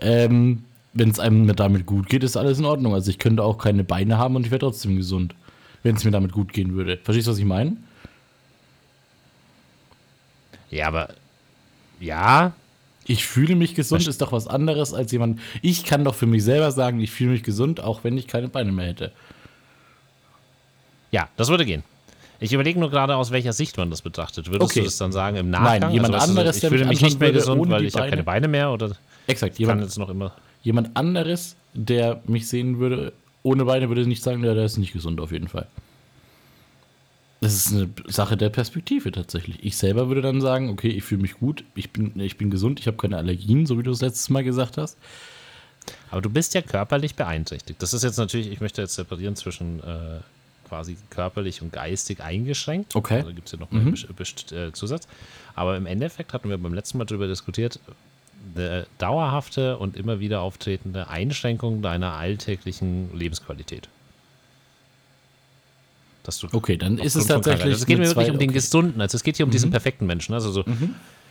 Ähm, 0.00 0.64
wenn 0.94 1.08
es 1.10 1.18
einem 1.18 1.44
mit 1.46 1.58
damit 1.60 1.86
gut 1.86 2.08
geht, 2.08 2.22
ist 2.24 2.36
alles 2.36 2.58
in 2.58 2.64
Ordnung. 2.64 2.94
Also 2.94 3.10
ich 3.10 3.18
könnte 3.18 3.42
auch 3.42 3.58
keine 3.58 3.84
Beine 3.84 4.18
haben 4.18 4.36
und 4.36 4.44
ich 4.44 4.50
wäre 4.50 4.60
trotzdem 4.60 4.96
gesund, 4.96 5.34
wenn 5.82 5.96
es 5.96 6.04
mir 6.04 6.10
damit 6.10 6.32
gut 6.32 6.52
gehen 6.52 6.74
würde. 6.74 6.98
Verstehst 7.02 7.26
du, 7.26 7.32
was 7.32 7.38
ich 7.38 7.44
meine? 7.44 7.76
Ja, 10.70 10.88
aber 10.88 11.10
ja, 12.00 12.52
Ich 13.04 13.26
fühle 13.26 13.56
mich 13.56 13.74
gesund, 13.74 14.06
ist 14.06 14.22
doch 14.22 14.30
was 14.32 14.46
anderes 14.46 14.94
als 14.94 15.10
jemand. 15.12 15.40
Ich 15.60 15.84
kann 15.84 16.04
doch 16.04 16.14
für 16.14 16.26
mich 16.26 16.44
selber 16.44 16.70
sagen, 16.70 17.00
ich 17.00 17.10
fühle 17.10 17.30
mich 17.32 17.42
gesund, 17.42 17.80
auch 17.80 18.04
wenn 18.04 18.16
ich 18.16 18.28
keine 18.28 18.48
Beine 18.48 18.70
mehr 18.72 18.86
hätte. 18.86 19.12
ja, 21.10 21.28
das 21.36 21.48
würde 21.48 21.64
gehen. 21.66 21.82
Ich 22.40 22.52
überlege 22.52 22.78
nur 22.80 22.90
gerade, 22.90 23.14
aus 23.16 23.30
welcher 23.30 23.52
Sicht 23.52 23.76
man 23.76 23.90
das 23.90 24.02
betrachtet. 24.02 24.48
Würdest 24.50 24.70
Okay. 24.72 24.80
du 24.80 24.84
das 24.86 24.96
dann 24.96 25.12
sagen 25.12 25.36
im 25.36 25.50
Nachgang? 25.50 25.92
jemand 25.92 26.14
weißt 26.14 26.26
du, 26.26 26.30
anderes, 26.30 26.56
ich 26.56 26.60
der 26.62 26.70
fühle 26.70 26.84
mich 26.86 27.00
nicht 27.00 27.20
mehr 27.20 27.32
gesund, 27.32 27.68
weil 27.70 27.84
ich 27.84 27.94
habe 27.94 28.08
keine 28.10 28.22
Beine 28.24 28.48
mehr 28.48 28.70
oder 28.72 28.96
Exakt. 29.26 29.54
kann 29.54 29.60
Jemand, 29.60 29.82
jetzt 29.82 29.98
noch 29.98 30.08
immer. 30.08 30.32
Jemand 30.62 30.96
anderes, 30.96 31.56
der 31.74 32.22
mich 32.26 32.48
sehen 32.48 32.78
würde, 32.78 33.12
ohne 33.42 33.64
Beine, 33.64 33.88
würde 33.88 34.06
nicht 34.06 34.22
sagen, 34.22 34.44
ja, 34.44 34.54
der 34.54 34.64
ist 34.64 34.78
nicht 34.78 34.92
gesund 34.92 35.20
auf 35.20 35.32
jeden 35.32 35.48
Fall. 35.48 35.66
Das 37.40 37.54
ist 37.54 37.72
eine 37.72 37.88
Sache 38.06 38.36
der 38.36 38.50
Perspektive 38.50 39.10
tatsächlich. 39.10 39.64
Ich 39.64 39.76
selber 39.76 40.06
würde 40.08 40.22
dann 40.22 40.40
sagen, 40.40 40.70
okay, 40.70 40.88
ich 40.90 41.02
fühle 41.02 41.22
mich 41.22 41.34
gut, 41.40 41.64
ich 41.74 41.90
bin, 41.90 42.18
ich 42.20 42.36
bin 42.38 42.50
gesund, 42.50 42.78
ich 42.78 42.86
habe 42.86 42.96
keine 42.96 43.16
Allergien, 43.16 43.66
so 43.66 43.78
wie 43.78 43.82
du 43.82 43.90
es 43.90 44.00
letztes 44.00 44.30
Mal 44.30 44.44
gesagt 44.44 44.78
hast. 44.78 44.96
Aber 46.12 46.20
du 46.20 46.30
bist 46.30 46.54
ja 46.54 46.62
körperlich 46.62 47.16
beeinträchtigt. 47.16 47.82
Das 47.82 47.92
ist 47.92 48.04
jetzt 48.04 48.16
natürlich, 48.16 48.48
ich 48.48 48.60
möchte 48.60 48.80
jetzt 48.80 48.94
separieren 48.94 49.34
zwischen 49.34 49.80
äh, 49.80 50.20
quasi 50.68 50.96
körperlich 51.10 51.62
und 51.62 51.72
geistig 51.72 52.22
eingeschränkt. 52.22 52.94
Okay. 52.94 53.24
Da 53.24 53.32
gibt 53.32 53.48
es 53.48 53.52
ja 53.52 53.58
noch 53.58 53.72
einen 53.72 53.92
Best- 54.16 54.52
äh, 54.52 54.72
Zusatz. 54.72 55.08
Aber 55.56 55.76
im 55.76 55.86
Endeffekt 55.86 56.32
hatten 56.32 56.48
wir 56.48 56.58
beim 56.58 56.74
letzten 56.74 56.98
Mal 56.98 57.06
darüber 57.06 57.26
diskutiert, 57.26 57.80
dauerhafte 58.98 59.78
und 59.78 59.96
immer 59.96 60.20
wieder 60.20 60.40
auftretende 60.42 61.08
Einschränkung 61.08 61.82
deiner 61.82 62.12
alltäglichen 62.12 63.16
Lebensqualität. 63.16 63.88
Dass 66.24 66.38
du 66.38 66.48
Okay, 66.52 66.76
dann 66.76 66.98
ist 66.98 67.16
es 67.16 67.26
tatsächlich. 67.26 67.64
Also 67.64 67.76
es 67.76 67.86
geht 67.86 67.98
mir 67.98 68.04
eine 68.04 68.14
wirklich 68.14 68.30
um 68.30 68.34
zwei- 68.34 68.38
den 68.38 68.50
okay. 68.50 68.50
Mhm. 68.50 68.54
gesunden, 68.54 69.00
also 69.00 69.16
es 69.16 69.22
geht 69.22 69.36
hier 69.36 69.46
um 69.46 69.50
diesen 69.50 69.70
perfekten 69.70 70.06
Menschen, 70.06 70.34
also 70.34 70.50
so 70.50 70.64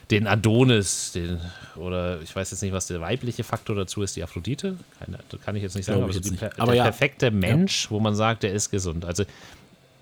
den 0.09 0.27
Adonis, 0.27 1.13
den, 1.13 1.39
oder 1.77 2.21
ich 2.21 2.35
weiß 2.35 2.51
jetzt 2.51 2.61
nicht, 2.61 2.73
was 2.73 2.87
der 2.87 2.99
weibliche 2.99 3.43
Faktor 3.43 3.75
dazu 3.75 4.01
ist, 4.01 4.15
die 4.17 4.23
Aphrodite, 4.23 4.75
keine, 4.99 5.19
kann 5.43 5.55
ich 5.55 5.63
jetzt 5.63 5.75
nicht 5.75 5.85
sagen, 5.85 6.01
aber, 6.01 6.09
ich 6.09 6.15
so 6.15 6.21
die, 6.21 6.31
nicht. 6.31 6.43
Aber 6.59 6.73
der 6.73 6.75
ja. 6.75 6.83
perfekte 6.83 7.31
Mensch, 7.31 7.89
wo 7.89 7.99
man 8.01 8.13
sagt, 8.15 8.43
der 8.43 8.51
ist 8.51 8.71
gesund. 8.71 9.05
Also 9.05 9.23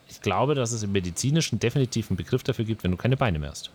ich 0.09 0.21
glaube, 0.21 0.55
dass 0.55 0.71
es 0.71 0.81
im 0.81 0.91
medizinischen 0.91 1.59
definitiv 1.59 2.09
einen 2.09 2.17
Begriff 2.17 2.41
dafür 2.41 2.65
gibt, 2.65 2.83
wenn 2.83 2.91
du 2.91 2.97
keine 2.97 3.17
Beine 3.17 3.37
mehr 3.37 3.51
hast. 3.51 3.69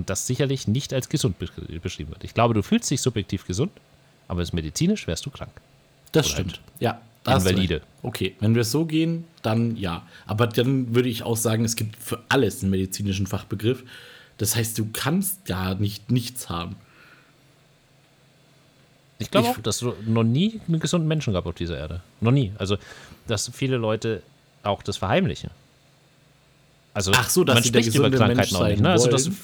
Und 0.00 0.08
das 0.08 0.26
sicherlich 0.26 0.66
nicht 0.66 0.94
als 0.94 1.10
gesund 1.10 1.36
besch- 1.38 1.78
beschrieben 1.80 2.10
wird. 2.10 2.24
Ich 2.24 2.32
glaube, 2.32 2.54
du 2.54 2.62
fühlst 2.62 2.90
dich 2.90 3.02
subjektiv 3.02 3.46
gesund, 3.46 3.70
aber 4.28 4.40
es 4.40 4.54
medizinisch 4.54 5.06
wärst 5.06 5.26
du 5.26 5.30
krank. 5.30 5.52
Das 6.12 6.24
Oder 6.24 6.32
stimmt. 6.36 6.52
halt 6.54 6.62
Ja. 6.80 7.00
da 7.22 7.32
hast 7.32 7.44
du 7.44 7.50
Invalide. 7.50 7.82
Okay, 8.02 8.34
wenn 8.40 8.54
wir 8.54 8.62
es 8.62 8.70
so 8.70 8.86
gehen, 8.86 9.24
dann 9.42 9.76
ja. 9.76 10.06
Aber 10.26 10.46
dann 10.46 10.94
würde 10.94 11.10
ich 11.10 11.22
auch 11.22 11.36
sagen, 11.36 11.66
es 11.66 11.76
gibt 11.76 11.96
für 11.96 12.18
alles 12.30 12.62
einen 12.62 12.70
medizinischen 12.70 13.26
Fachbegriff. 13.26 13.84
Das 14.38 14.56
heißt, 14.56 14.78
du 14.78 14.88
kannst 14.90 15.46
ja 15.50 15.74
nicht 15.74 16.10
nichts 16.10 16.48
haben. 16.48 16.76
Ich 19.18 19.30
glaube 19.30 19.48
auch, 19.50 19.58
dass 19.58 19.80
du 19.80 19.92
noch 20.06 20.22
nie 20.24 20.62
einen 20.66 20.80
gesunden 20.80 21.06
Menschen 21.08 21.34
gab 21.34 21.44
auf 21.44 21.54
dieser 21.54 21.76
Erde. 21.76 22.00
Noch 22.22 22.30
nie. 22.32 22.52
Also, 22.56 22.78
dass 23.26 23.50
viele 23.52 23.76
Leute 23.76 24.22
auch 24.62 24.82
das 24.82 24.96
verheimlichen. 24.96 25.50
Also, 26.94 27.12
Ach 27.14 27.28
so, 27.28 27.44
dass 27.44 27.54
man 27.56 27.64
spricht 27.64 27.94
über 27.94 28.10
Krankheiten 28.10 28.56
auch 28.56 28.66
nicht. 28.66 28.80
Ne? 28.80 28.90
Also, 28.90 29.12
wollen. 29.12 29.36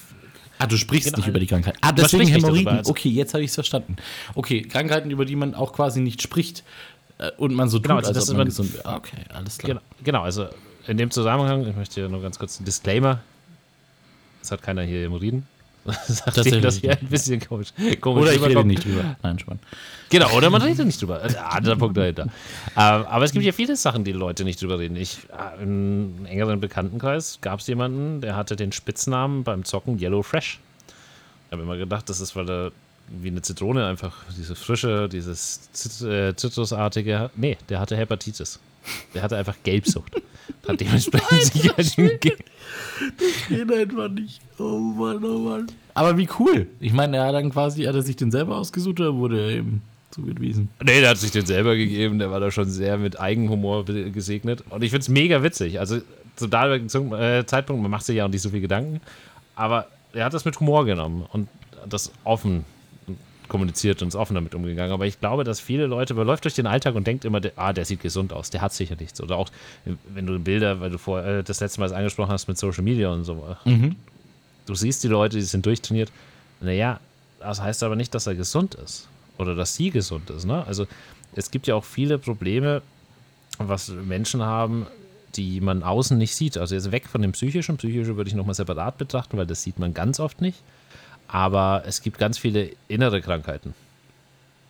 Ah, 0.59 0.65
du 0.67 0.77
sprichst 0.77 1.05
Genau. 1.07 1.17
nicht 1.19 1.27
über 1.27 1.39
die 1.39 1.47
Krankheit. 1.47 1.75
Ah, 1.81 1.91
deswegen 1.91 2.27
Hämorrhoiden. 2.27 2.67
also- 2.79 2.91
okay, 2.91 3.09
jetzt 3.09 3.33
habe 3.33 3.43
ich 3.43 3.49
es 3.49 3.55
verstanden. 3.55 3.95
Okay, 4.35 4.61
Krankheiten, 4.63 5.11
über 5.11 5.25
die 5.25 5.35
man 5.35 5.53
auch 5.53 5.71
quasi 5.73 5.99
nicht 6.01 6.21
spricht 6.21 6.63
äh, 7.19 7.31
und 7.37 7.53
man 7.53 7.69
so 7.69 7.77
tut, 7.77 7.83
Genau, 7.83 7.95
also 7.97 8.07
als 8.09 8.17
das 8.17 8.29
ob 8.31 8.37
man 8.37 8.45
gesund 8.47 8.73
wäre. 8.73 8.95
Okay, 8.95 9.17
alles 9.33 9.57
klar. 9.57 9.67
genau, 9.75 9.81
genau, 10.03 10.21
also 10.23 10.47
in 10.87 10.97
dem 10.97 11.11
Zusammenhang, 11.11 11.67
ich 11.67 11.75
möchte 11.75 11.95
hier 12.01 12.09
nur 12.09 12.21
ganz 12.21 12.39
kurz 12.39 12.57
einen 12.57 12.65
Disclaimer. 12.65 13.19
Es 14.41 14.51
hat 14.51 14.61
keiner 14.61 14.81
hier 14.83 15.01
Hämorrhoiden. 15.03 15.45
Sagt 16.07 16.35
Tatsächlich 16.35 16.55
ihm, 16.55 16.61
das 16.61 16.77
hier 16.77 16.89
nicht. 16.89 17.01
ein 17.03 17.07
bisschen 17.07 17.39
komisch, 17.39 17.69
komisch 18.01 18.23
Oder 18.23 18.33
ich 18.33 18.41
rede 18.41 18.65
nicht 18.65 18.83
drüber. 18.83 19.15
Nein, 19.23 19.39
Spann. 19.39 19.59
Genau, 20.09 20.31
oder 20.35 20.49
man 20.49 20.61
redet 20.61 20.85
nicht 20.85 21.01
drüber. 21.01 21.21
Also, 21.21 21.37
Anderer 21.37 21.75
Punkt 21.75 21.97
dahinter. 21.97 22.23
Ähm, 22.23 22.31
aber 22.75 23.25
es 23.25 23.31
gibt 23.31 23.45
ja 23.45 23.51
viele 23.51 23.75
Sachen, 23.75 24.03
die 24.03 24.11
Leute 24.11 24.43
nicht 24.43 24.61
drüber 24.61 24.79
reden. 24.79 24.95
Ich, 24.95 25.19
äh, 25.29 25.63
Im 25.63 26.25
engeren 26.25 26.59
Bekanntenkreis 26.59 27.39
gab 27.41 27.59
es 27.61 27.67
jemanden, 27.67 28.21
der 28.21 28.35
hatte 28.35 28.55
den 28.55 28.71
Spitznamen 28.71 29.43
beim 29.43 29.63
Zocken 29.63 29.99
Yellow 29.99 30.23
Fresh. 30.23 30.59
Ich 31.47 31.51
habe 31.53 31.63
immer 31.63 31.77
gedacht, 31.77 32.09
das 32.09 32.19
ist, 32.19 32.35
weil 32.35 32.49
er 32.49 32.71
wie 33.09 33.29
eine 33.29 33.41
Zitrone 33.41 33.85
einfach 33.87 34.13
diese 34.37 34.55
frische, 34.55 35.07
dieses 35.07 35.69
äh, 36.03 36.35
Zitrusartige. 36.35 37.29
Nee, 37.35 37.57
der 37.69 37.79
hatte 37.79 37.95
Hepatitis. 37.95 38.59
Der 39.13 39.21
hatte 39.23 39.37
einfach 39.37 39.55
Gelbsucht. 39.63 40.13
Hat 40.67 40.79
dementsprechend 40.79 41.43
sich 41.43 41.71
halt 41.75 42.21
ge- 42.21 42.37
Geht 43.49 43.71
einfach 43.71 44.09
nicht. 44.09 44.41
Oh 44.59 44.77
Mann, 44.79 45.23
oh 45.23 45.39
Mann. 45.39 45.67
Aber 45.93 46.17
wie 46.17 46.27
cool. 46.39 46.67
Ich 46.79 46.93
meine, 46.93 47.17
er 47.17 47.25
hat 47.27 47.33
dann 47.35 47.49
quasi, 47.51 47.83
hat 47.83 47.95
er 47.95 48.01
sich 48.01 48.15
den 48.15 48.31
selber 48.31 48.57
ausgesucht 48.57 48.99
oder 48.99 49.15
wurde 49.15 49.39
er 49.41 49.49
eben 49.49 49.81
zugewiesen. 50.11 50.69
Nee, 50.83 50.99
der 51.01 51.09
hat 51.09 51.17
sich 51.17 51.31
den 51.31 51.45
selber 51.45 51.75
gegeben. 51.75 52.19
Der 52.19 52.31
war 52.31 52.39
da 52.39 52.51
schon 52.51 52.69
sehr 52.69 52.97
mit 52.97 53.19
Eigenhumor 53.19 53.85
gesegnet. 53.85 54.63
Und 54.69 54.83
ich 54.83 54.89
finde 54.91 55.01
es 55.01 55.09
mega 55.09 55.43
witzig. 55.43 55.79
Also 55.79 55.99
zum 56.35 56.49
damaligen 56.49 56.89
Zum- 56.89 57.13
äh, 57.13 57.45
Zeitpunkt, 57.45 57.81
man 57.81 57.91
macht 57.91 58.05
sich 58.05 58.15
ja 58.17 58.25
auch 58.25 58.29
nicht 58.29 58.41
so 58.41 58.49
viel 58.49 58.61
Gedanken. 58.61 59.01
Aber 59.55 59.87
er 60.13 60.25
hat 60.25 60.33
das 60.33 60.45
mit 60.45 60.59
Humor 60.59 60.85
genommen 60.85 61.25
und 61.33 61.47
das 61.89 62.11
offen 62.23 62.63
kommuniziert 63.47 64.01
und 64.01 64.09
ist 64.09 64.15
offen 64.15 64.35
damit 64.35 64.55
umgegangen. 64.55 64.91
Aber 64.91 65.05
ich 65.05 65.19
glaube, 65.19 65.43
dass 65.43 65.59
viele 65.59 65.85
Leute, 65.85 66.13
man 66.13 66.27
läuft 66.27 66.43
durch 66.43 66.55
den 66.55 66.67
Alltag 66.67 66.95
und 66.95 67.07
denkt 67.07 67.25
immer, 67.25 67.41
ah, 67.55 67.73
der 67.73 67.85
sieht 67.85 68.01
gesund 68.01 68.33
aus, 68.33 68.49
der 68.49 68.61
hat 68.61 68.73
sicher 68.73 68.95
nichts. 68.99 69.21
Oder 69.21 69.37
auch, 69.37 69.49
wenn 70.13 70.25
du 70.25 70.39
Bilder, 70.39 70.79
weil 70.79 70.89
du 70.89 70.97
vor 70.97 71.23
äh, 71.23 71.43
das 71.43 71.59
letzte 71.59 71.79
Mal 71.79 71.87
es 71.87 71.91
angesprochen 71.91 72.31
hast 72.31 72.47
mit 72.47 72.57
Social 72.57 72.83
Media 72.83 73.09
und 73.09 73.23
so. 73.23 73.55
Du 74.65 74.75
siehst 74.75 75.03
die 75.03 75.07
Leute, 75.07 75.37
die 75.37 75.43
sind 75.43 75.65
durchtrainiert. 75.65 76.11
Naja, 76.59 76.99
das 77.39 77.61
heißt 77.61 77.83
aber 77.83 77.95
nicht, 77.95 78.13
dass 78.13 78.27
er 78.27 78.35
gesund 78.35 78.75
ist. 78.75 79.07
Oder 79.37 79.55
dass 79.55 79.75
sie 79.75 79.91
gesund 79.91 80.29
ist. 80.29 80.45
Ne? 80.45 80.65
Also 80.65 80.87
es 81.35 81.51
gibt 81.51 81.67
ja 81.67 81.75
auch 81.75 81.85
viele 81.85 82.17
Probleme, 82.17 82.81
was 83.59 83.89
Menschen 83.89 84.43
haben, 84.43 84.87
die 85.35 85.61
man 85.61 85.83
außen 85.83 86.17
nicht 86.17 86.35
sieht. 86.35 86.57
Also 86.57 86.75
jetzt 86.75 86.91
weg 86.91 87.07
von 87.07 87.21
dem 87.21 87.31
Psychischen. 87.31 87.77
Psychische 87.77 88.17
würde 88.17 88.29
ich 88.29 88.35
nochmal 88.35 88.55
separat 88.55 88.97
betrachten, 88.97 89.37
weil 89.37 89.45
das 89.45 89.63
sieht 89.63 89.79
man 89.79 89.93
ganz 89.93 90.19
oft 90.19 90.41
nicht. 90.41 90.57
Aber 91.27 91.83
es 91.85 92.01
gibt 92.01 92.17
ganz 92.17 92.37
viele 92.37 92.71
innere 92.87 93.21
Krankheiten. 93.21 93.73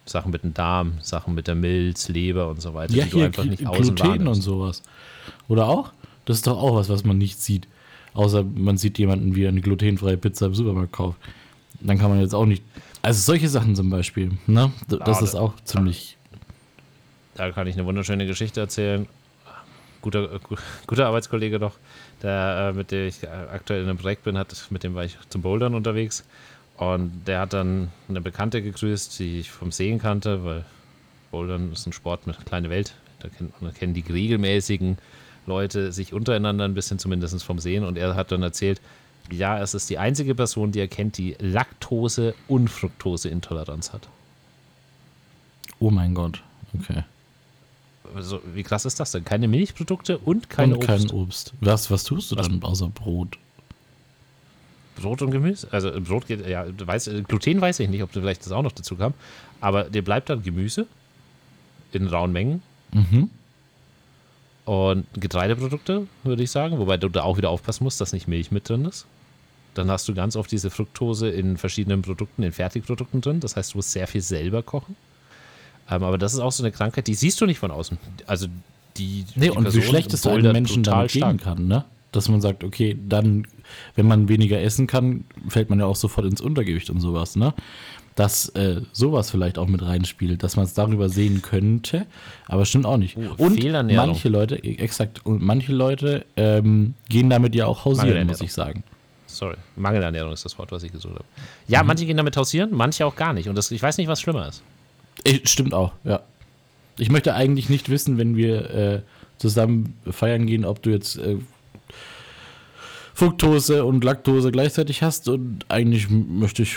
Sachen 0.06 0.32
mit 0.32 0.44
dem 0.44 0.54
Darm, 0.54 0.94
Sachen 1.02 1.36
mit 1.36 1.48
der 1.48 1.56
Milz, 1.56 2.08
Leber 2.08 2.50
und 2.50 2.62
so 2.62 2.74
weiter, 2.74 2.94
Ja, 2.94 3.06
die 3.06 3.12
du 3.12 3.22
einfach 3.24 3.44
nicht 3.44 3.66
außen 3.68 3.96
Gluten 3.96 4.12
und 4.12 4.18
wahrnimmst. 4.20 4.44
sowas. 4.44 4.84
Oder 5.50 5.68
auch? 5.68 5.92
Das 6.26 6.38
ist 6.38 6.48
doch 6.48 6.58
auch 6.58 6.76
was, 6.76 6.90
was 6.90 7.04
man 7.04 7.18
nicht 7.18 7.42
sieht. 7.42 7.68
Außer 8.14 8.44
man 8.44 8.78
sieht 8.78 8.98
jemanden, 8.98 9.36
wie 9.36 9.44
er 9.44 9.50
eine 9.50 9.62
glutenfreie 9.62 10.18
Pizza 10.18 10.48
im 10.48 10.56
Supermarkt 10.56 10.94
kauft. 10.94 11.20
Dann 11.82 12.00
kann 12.00 12.10
man 12.10 12.22
jetzt 12.22 12.34
auch 12.34 12.46
nicht. 12.46 12.64
Also 13.02 13.22
solche 13.22 13.48
Sachen 13.50 13.76
zum 13.76 13.90
Beispiel, 13.90 14.32
ne? 14.48 14.72
Das 14.88 15.22
ist 15.22 15.36
auch 15.36 15.54
ziemlich. 15.64 16.18
Da 17.36 17.52
kann 17.52 17.68
ich 17.68 17.76
eine 17.76 17.86
wunderschöne 17.86 18.26
Geschichte 18.26 18.60
erzählen. 18.60 19.08
Guter, 20.02 20.34
äh, 20.34 20.40
gu- 20.40 20.56
guter 20.88 21.08
Arbeitskollege 21.08 21.60
doch, 21.60 21.76
der, 22.22 22.72
äh, 22.74 22.78
mit 22.78 22.92
dem 22.92 23.08
ich 23.08 23.24
äh, 23.24 23.28
aktuell 23.28 23.82
in 23.84 23.90
einem 23.90 23.98
Projekt 23.98 24.24
bin, 24.24 24.38
hat, 24.38 24.56
mit 24.70 24.84
dem 24.84 24.96
war 24.96 25.04
ich 25.06 25.18
zum 25.30 25.42
Bouldern 25.42 25.74
unterwegs. 25.76 26.24
Und 26.78 27.26
der 27.26 27.40
hat 27.42 27.54
dann 27.54 27.92
eine 28.08 28.22
Bekannte 28.22 28.62
gegrüßt, 28.62 29.18
die 29.20 29.40
ich 29.40 29.52
vom 29.52 29.72
Sehen 29.72 30.00
kannte, 30.00 30.44
weil 30.46 30.64
Bouldern 31.32 31.72
ist 31.72 31.88
ein 31.88 31.94
Sport 31.94 32.28
mit 32.28 32.46
kleine 32.46 32.70
Welt. 32.70 32.94
Da 33.20 33.30
kennen, 33.30 33.52
da 33.60 33.72
kennen 33.72 33.94
die 33.96 34.02
regelmäßigen 34.08 34.98
Leute 35.48 35.92
sich 35.92 36.14
untereinander 36.14 36.66
ein 36.66 36.76
bisschen 36.76 37.00
zumindest 37.00 37.44
vom 37.44 37.58
Sehen. 37.60 37.84
Und 37.84 37.98
er 37.98 38.16
hat 38.16 38.32
dann 38.32 38.44
erzählt, 38.44 38.80
ja, 39.32 39.60
es 39.60 39.74
ist 39.74 39.90
die 39.90 39.98
einzige 39.98 40.36
Person, 40.36 40.72
die 40.72 40.80
er 40.80 40.88
kennt, 40.88 41.18
die 41.18 41.36
Laktose- 41.40 42.36
und 42.48 42.70
Fructoseintoleranz 42.70 43.92
hat. 43.92 44.08
Oh 45.80 45.90
mein 45.90 46.14
Gott. 46.14 46.44
Okay. 46.80 47.04
Also, 48.16 48.42
wie 48.54 48.64
krass 48.64 48.86
ist 48.86 49.00
das 49.00 49.12
denn? 49.12 49.24
Keine 49.26 49.48
Milchprodukte 49.48 50.18
und 50.18 50.50
kein 50.50 50.72
und 50.74 50.78
Obst. 50.78 50.88
kein 50.88 51.10
Obst. 51.12 51.54
Was, 51.62 51.90
was 51.92 52.04
tust 52.04 52.32
du 52.32 52.36
Was- 52.38 52.48
dann 52.48 52.62
außer 52.64 52.88
Brot? 52.90 53.38
Brot 54.96 55.22
und 55.22 55.30
Gemüse. 55.32 55.68
Also 55.72 55.92
Brot 56.02 56.26
geht, 56.28 56.48
ja, 56.48 56.66
äh, 56.66 56.72
Gluten 56.72 57.62
weiß 57.62 57.80
ich 57.82 57.90
nicht, 57.90 58.02
ob 58.02 58.12
du 58.12 58.20
vielleicht 58.22 58.44
das 58.46 58.52
auch 58.52 58.64
noch 58.64 58.72
dazu 58.72 58.96
kam. 58.96 59.14
Aber 59.62 59.84
dir 59.84 60.04
bleibt 60.04 60.30
dann 60.30 60.42
Gemüse 60.42 60.88
in 61.92 62.08
rauen 62.08 62.32
Mengen 62.32 62.64
Mhm. 62.94 63.30
und 64.66 65.06
Getreideprodukte, 65.14 66.08
würde 66.24 66.44
ich 66.44 66.50
sagen. 66.52 66.80
Wobei 66.80 66.98
du 66.98 67.10
da 67.10 67.24
auch 67.24 67.38
wieder 67.38 67.50
aufpassen 67.52 67.84
musst, 67.84 68.02
dass 68.02 68.12
nicht 68.14 68.28
Milch 68.28 68.52
mit 68.52 68.68
drin 68.70 68.86
ist. 68.86 69.06
Dann 69.76 69.92
hast 69.92 70.08
du 70.08 70.16
ganz 70.16 70.36
oft 70.36 70.52
diese 70.52 70.72
Fructose 70.72 71.30
in 71.30 71.58
verschiedenen 71.58 72.02
Produkten, 72.02 72.42
in 72.42 72.52
Fertigprodukten 72.52 73.22
drin. 73.22 73.40
Das 73.40 73.56
heißt, 73.56 73.74
du 73.74 73.78
musst 73.78 73.92
sehr 73.92 74.08
viel 74.08 74.22
selber 74.22 74.64
kochen. 74.64 74.96
Ähm, 75.90 76.04
aber 76.04 76.18
das 76.18 76.34
ist 76.34 76.40
auch 76.40 76.52
so 76.52 76.64
eine 76.64 76.72
Krankheit, 76.72 77.08
die 77.08 77.14
siehst 77.14 77.40
du 77.42 77.46
nicht 77.46 77.60
von 77.60 77.72
außen. 77.72 77.98
Also 78.26 78.48
die. 78.98 79.26
Nee, 79.36 79.46
die 79.46 79.50
und 79.52 79.60
wie 79.60 79.64
Person 79.64 79.82
schlecht 79.84 80.14
es 80.14 80.26
einem 80.28 80.52
Menschen 80.52 80.84
total 80.84 81.10
stark. 81.10 81.38
kann, 81.42 81.68
ne? 81.68 81.86
Dass 82.12 82.30
man 82.30 82.42
sagt, 82.42 82.64
okay, 82.64 82.98
dann, 83.08 83.46
wenn 83.96 84.08
man 84.08 84.28
weniger 84.30 84.60
essen 84.62 84.88
kann, 84.88 85.26
fällt 85.50 85.70
man 85.70 85.80
ja 85.80 85.86
auch 85.86 85.96
sofort 85.96 86.26
ins 86.26 86.42
Untergewicht 86.42 86.90
und 86.90 87.00
sowas, 87.00 87.36
ne? 87.36 87.54
Dass 88.16 88.50
äh, 88.50 88.82
sowas 88.94 89.30
vielleicht 89.30 89.60
auch 89.60 89.68
mit 89.68 89.84
reinspielt, 89.84 90.42
dass 90.42 90.56
man 90.56 90.66
es 90.66 90.74
darüber 90.74 91.08
sehen 91.08 91.44
könnte, 91.44 92.08
aber 92.48 92.66
stimmt 92.66 92.88
auch 92.88 92.98
nicht. 92.98 93.16
Oh, 93.18 93.44
und 93.44 93.64
manche 93.94 94.30
Leute, 94.30 94.56
e- 94.56 94.78
exakt, 94.78 95.24
und 95.26 95.42
manche 95.44 95.72
Leute 95.72 96.26
ähm, 96.36 96.96
gehen 97.10 97.30
damit 97.30 97.54
ja 97.54 97.68
auch 97.68 97.86
hausieren, 97.86 98.26
muss 98.26 98.42
ich 98.42 98.52
sagen. 98.54 98.84
Sorry, 99.28 99.58
Mangelernährung 99.76 100.34
ist 100.34 100.46
das 100.46 100.58
Wort, 100.58 100.72
was 100.72 100.82
ich 100.82 100.92
gesucht 100.92 101.14
habe. 101.14 101.26
Ja, 101.68 101.84
Mhm. 101.84 101.88
manche 101.88 102.06
gehen 102.08 102.18
damit 102.18 102.36
hausieren, 102.38 102.70
manche 102.74 103.06
auch 103.06 103.16
gar 103.16 103.34
nicht. 103.34 103.50
Und 103.50 103.56
das, 103.56 103.70
ich 103.70 103.84
weiß 103.84 103.98
nicht, 104.00 104.08
was 104.08 104.20
schlimmer 104.20 104.48
ist. 104.48 104.64
Stimmt 105.44 105.74
auch, 105.74 105.94
ja. 106.04 106.22
Ich 107.00 107.10
möchte 107.12 107.34
eigentlich 107.36 107.70
nicht 107.70 107.90
wissen, 107.90 108.18
wenn 108.18 108.36
wir 108.36 108.70
äh, 108.72 109.02
zusammen 109.38 109.94
feiern 110.10 110.48
gehen, 110.48 110.66
ob 110.66 110.82
du 110.82 110.90
jetzt 110.90 111.18
äh, 111.18 111.38
Fructose 113.14 113.84
und 113.86 114.04
Laktose 114.04 114.52
gleichzeitig 114.52 115.02
hast 115.04 115.28
und 115.28 115.66
eigentlich 115.70 116.10
möchte 116.10 116.64
ich, 116.64 116.76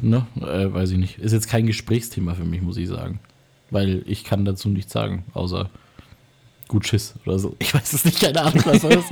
ne, 0.00 0.26
äh, 0.40 0.72
weiß 0.72 0.90
ich 0.92 0.98
nicht. 0.98 1.18
Ist 1.18 1.32
jetzt 1.32 1.48
kein 1.48 1.66
Gesprächsthema 1.66 2.34
für 2.34 2.44
mich, 2.44 2.62
muss 2.62 2.76
ich 2.76 2.88
sagen. 2.88 3.20
Weil 3.70 4.02
ich 4.06 4.24
kann 4.24 4.44
dazu 4.44 4.68
nichts 4.68 4.92
sagen, 4.92 5.24
außer 5.32 5.70
gut 6.68 6.86
Schiss 6.86 7.14
oder 7.26 7.38
so. 7.38 7.56
Ich 7.58 7.74
weiß 7.74 7.92
es 7.92 8.04
nicht, 8.04 8.20
keine 8.20 8.42
Ahnung, 8.42 8.62
was, 8.64 8.82
was, 8.84 9.04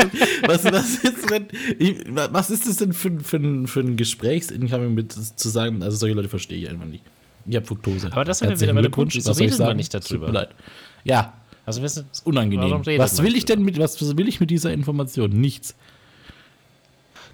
was, 0.47 0.65
was, 0.65 0.95
ist, 1.05 1.31
wenn, 1.31 1.47
ich, 1.79 1.97
was 2.33 2.51
ist 2.51 2.69
das 2.69 2.77
denn 2.77 2.93
für, 2.93 3.19
für, 3.21 3.37
ein- 3.39 3.67
für 3.67 3.81
ein 3.81 3.97
Gesprächsincoming 3.97 4.95
mit 4.95 5.13
zu 5.13 5.49
sagen, 5.49 5.83
also 5.83 5.97
solche 5.97 6.15
Leute 6.15 6.29
verstehe 6.29 6.59
ich 6.59 6.69
einfach 6.71 6.87
nicht. 6.87 7.03
Ich 7.49 7.57
habe 7.57 7.67
Fructose. 7.67 8.13
Aber 8.13 8.25
das 8.25 8.39
sind 8.39 8.51
wir 8.51 8.61
wieder 8.61 8.75
bei 8.75 8.83
dem. 8.83 8.91
Punkt, 8.93 9.15
wieso 9.15 9.33
man 9.33 9.49
sagen? 9.51 9.77
nicht 9.77 9.93
tut 9.93 10.11
darüber? 10.11 10.27
mir 10.27 10.33
leid. 10.33 10.51
Ja, 11.05 11.33
Also, 11.65 11.81
wir 11.83 11.89
sind, 11.89 12.11
ist 12.13 12.27
unangenehm. 12.27 12.83
Was 12.99 13.23
will 13.23 13.35
ich 13.37 13.45
denn 13.45 13.63
mit, 13.63 13.79
was 13.79 14.17
will 14.17 14.29
ich 14.29 14.41
mit 14.41 14.51
dieser 14.51 14.73
Information? 14.73 15.31
Nichts. 15.31 15.75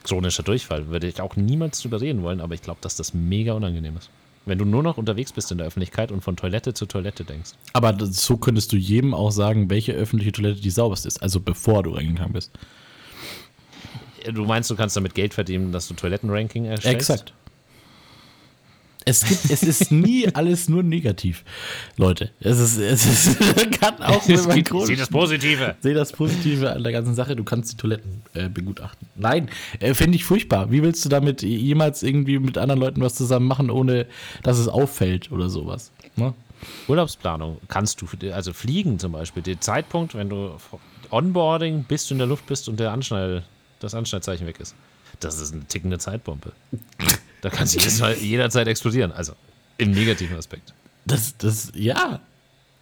chronischer 0.05 0.43
Durchfall 0.43 0.89
würde 0.89 1.07
ich 1.09 1.21
auch 1.21 1.37
niemals 1.37 1.81
drüber 1.83 2.01
reden 2.01 2.23
wollen, 2.23 2.41
aber 2.41 2.55
ich 2.55 2.63
glaube, 2.63 2.79
dass 2.83 2.97
das 2.97 3.15
mega 3.15 3.55
unangenehm 3.55 3.97
ist. 3.97 4.11
Wenn 4.47 4.59
du 4.59 4.67
nur 4.67 4.83
noch 4.83 4.99
unterwegs 4.99 5.33
bist 5.33 5.51
in 5.51 5.59
der 5.59 5.67
Öffentlichkeit 5.67 6.13
und 6.13 6.21
von 6.23 6.37
Toilette 6.37 6.75
zu 6.75 6.85
Toilette 6.85 7.25
denkst. 7.25 7.53
Aber 7.73 7.97
so 8.05 8.37
könntest 8.37 8.73
du 8.73 8.77
jedem 8.77 9.15
auch 9.15 9.31
sagen, 9.31 9.71
welche 9.71 9.93
öffentliche 9.93 10.33
Toilette 10.33 10.61
die 10.61 10.71
sauberste 10.71 11.09
ist. 11.09 11.23
Also 11.23 11.41
bevor 11.41 11.83
du 11.83 11.91
reingegangen 11.91 12.35
bist. 12.35 12.51
Du 14.33 14.45
meinst, 14.45 14.71
du 14.71 14.77
kannst 14.77 14.97
damit 14.97 15.15
Geld 15.15 15.33
verdienen, 15.33 15.73
dass 15.73 15.89
du 15.89 15.95
Toilettenranking 15.95 16.67
erstellst? 16.67 17.11
Exakt. 17.11 17.33
Es, 19.07 19.25
gibt, 19.25 19.51
es 19.51 19.63
ist 19.63 19.93
nie 19.93 20.29
alles 20.35 20.69
nur 20.69 20.83
negativ, 20.83 21.45
Leute. 21.97 22.31
Es 22.41 22.59
ist, 22.59 22.79
es 22.79 23.05
ist 23.05 23.39
kann 23.81 24.03
auch 24.03 24.27
Es 24.29 24.49
gibt, 24.49 24.71
sieh 24.87 24.97
das 24.97 25.11
Positive. 25.11 25.77
Sehe 25.81 25.95
das 25.95 26.13
Positive 26.13 26.73
an 26.73 26.83
der 26.83 26.93
ganzen 26.93 27.15
Sache. 27.15 27.37
Du 27.37 27.45
kannst 27.45 27.73
die 27.73 27.77
Toiletten 27.77 28.23
äh, 28.33 28.49
begutachten. 28.49 29.09
Nein, 29.17 29.51
äh, 29.81 29.93
fände 29.93 30.17
ich 30.17 30.25
furchtbar. 30.25 30.71
Wie 30.71 30.83
willst 30.83 31.05
du 31.05 31.11
damit 31.11 31.43
jemals 31.43 32.03
irgendwie 32.03 32.39
mit 32.39 32.57
anderen 32.57 32.81
Leuten 32.81 33.01
was 33.03 33.15
zusammen 33.15 33.47
machen, 33.47 33.71
ohne 33.71 34.07
dass 34.43 34.59
es 34.59 34.69
auffällt 34.69 35.31
oder 35.31 35.51
sowas? 35.51 35.93
Ne? 36.17 36.33
Urlaubsplanung 36.89 37.59
kannst 37.69 38.01
du, 38.01 38.07
also 38.33 38.53
fliegen 38.53 38.99
zum 38.99 39.13
Beispiel, 39.13 39.43
den 39.43 39.61
Zeitpunkt, 39.61 40.15
wenn 40.15 40.31
du 40.31 40.53
Onboarding 41.11 41.85
bis 41.85 42.09
du 42.09 42.15
in 42.15 42.19
der 42.19 42.27
Luft 42.27 42.47
bist 42.47 42.69
und 42.69 42.81
der 42.81 42.91
Anschnall, 42.91 43.45
das 43.81 43.95
Anschnallzeichen 43.95 44.47
weg 44.47 44.61
ist. 44.61 44.75
Das 45.21 45.39
ist 45.41 45.53
eine 45.53 45.65
tickende 45.67 45.99
Zeitbombe. 45.99 46.53
Da 47.45 47.51
kann 47.51 47.67
sie 47.67 47.79
jedes 47.79 48.01
Mal, 48.01 48.15
jederzeit 48.17 48.67
explodieren. 48.69 49.13
Also 49.13 49.35
im 49.77 49.91
negativen 49.91 50.35
Aspekt. 50.39 50.73
Das, 51.05 51.37
das, 51.37 51.73
ja, 51.75 52.21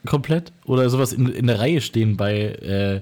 komplett. 0.07 0.53
Oder 0.67 0.89
sowas 0.89 1.13
in, 1.13 1.27
in 1.27 1.49
der 1.49 1.59
Reihe 1.59 1.81
stehen 1.81 2.17
bei, 2.17 2.53
äh, 2.53 3.01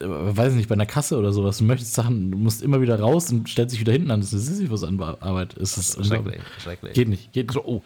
weiß 0.00 0.52
nicht, 0.52 0.68
bei 0.68 0.74
einer 0.74 0.84
Kasse 0.84 1.16
oder 1.16 1.32
sowas. 1.32 1.58
Du 1.58 1.64
möchtest 1.64 1.94
Sachen, 1.94 2.30
du 2.30 2.36
musst 2.36 2.60
immer 2.60 2.82
wieder 2.82 3.00
raus 3.00 3.32
und 3.32 3.48
stellst 3.48 3.72
dich 3.72 3.80
wieder 3.80 3.92
hinten 3.92 4.10
an. 4.10 4.20
Das 4.20 4.34
ist 4.34 4.44
Sisyphus 4.44 4.84
an 4.84 5.00
Arbeit. 5.00 5.56
Es 5.56 5.78
ist. 5.78 6.04
Schrecklich, 6.04 6.42
schrecklich. 6.62 6.92
Geht 6.92 7.08
nicht, 7.08 7.32
geht 7.32 7.48
nicht. 7.48 7.64
Oh, 7.64 7.82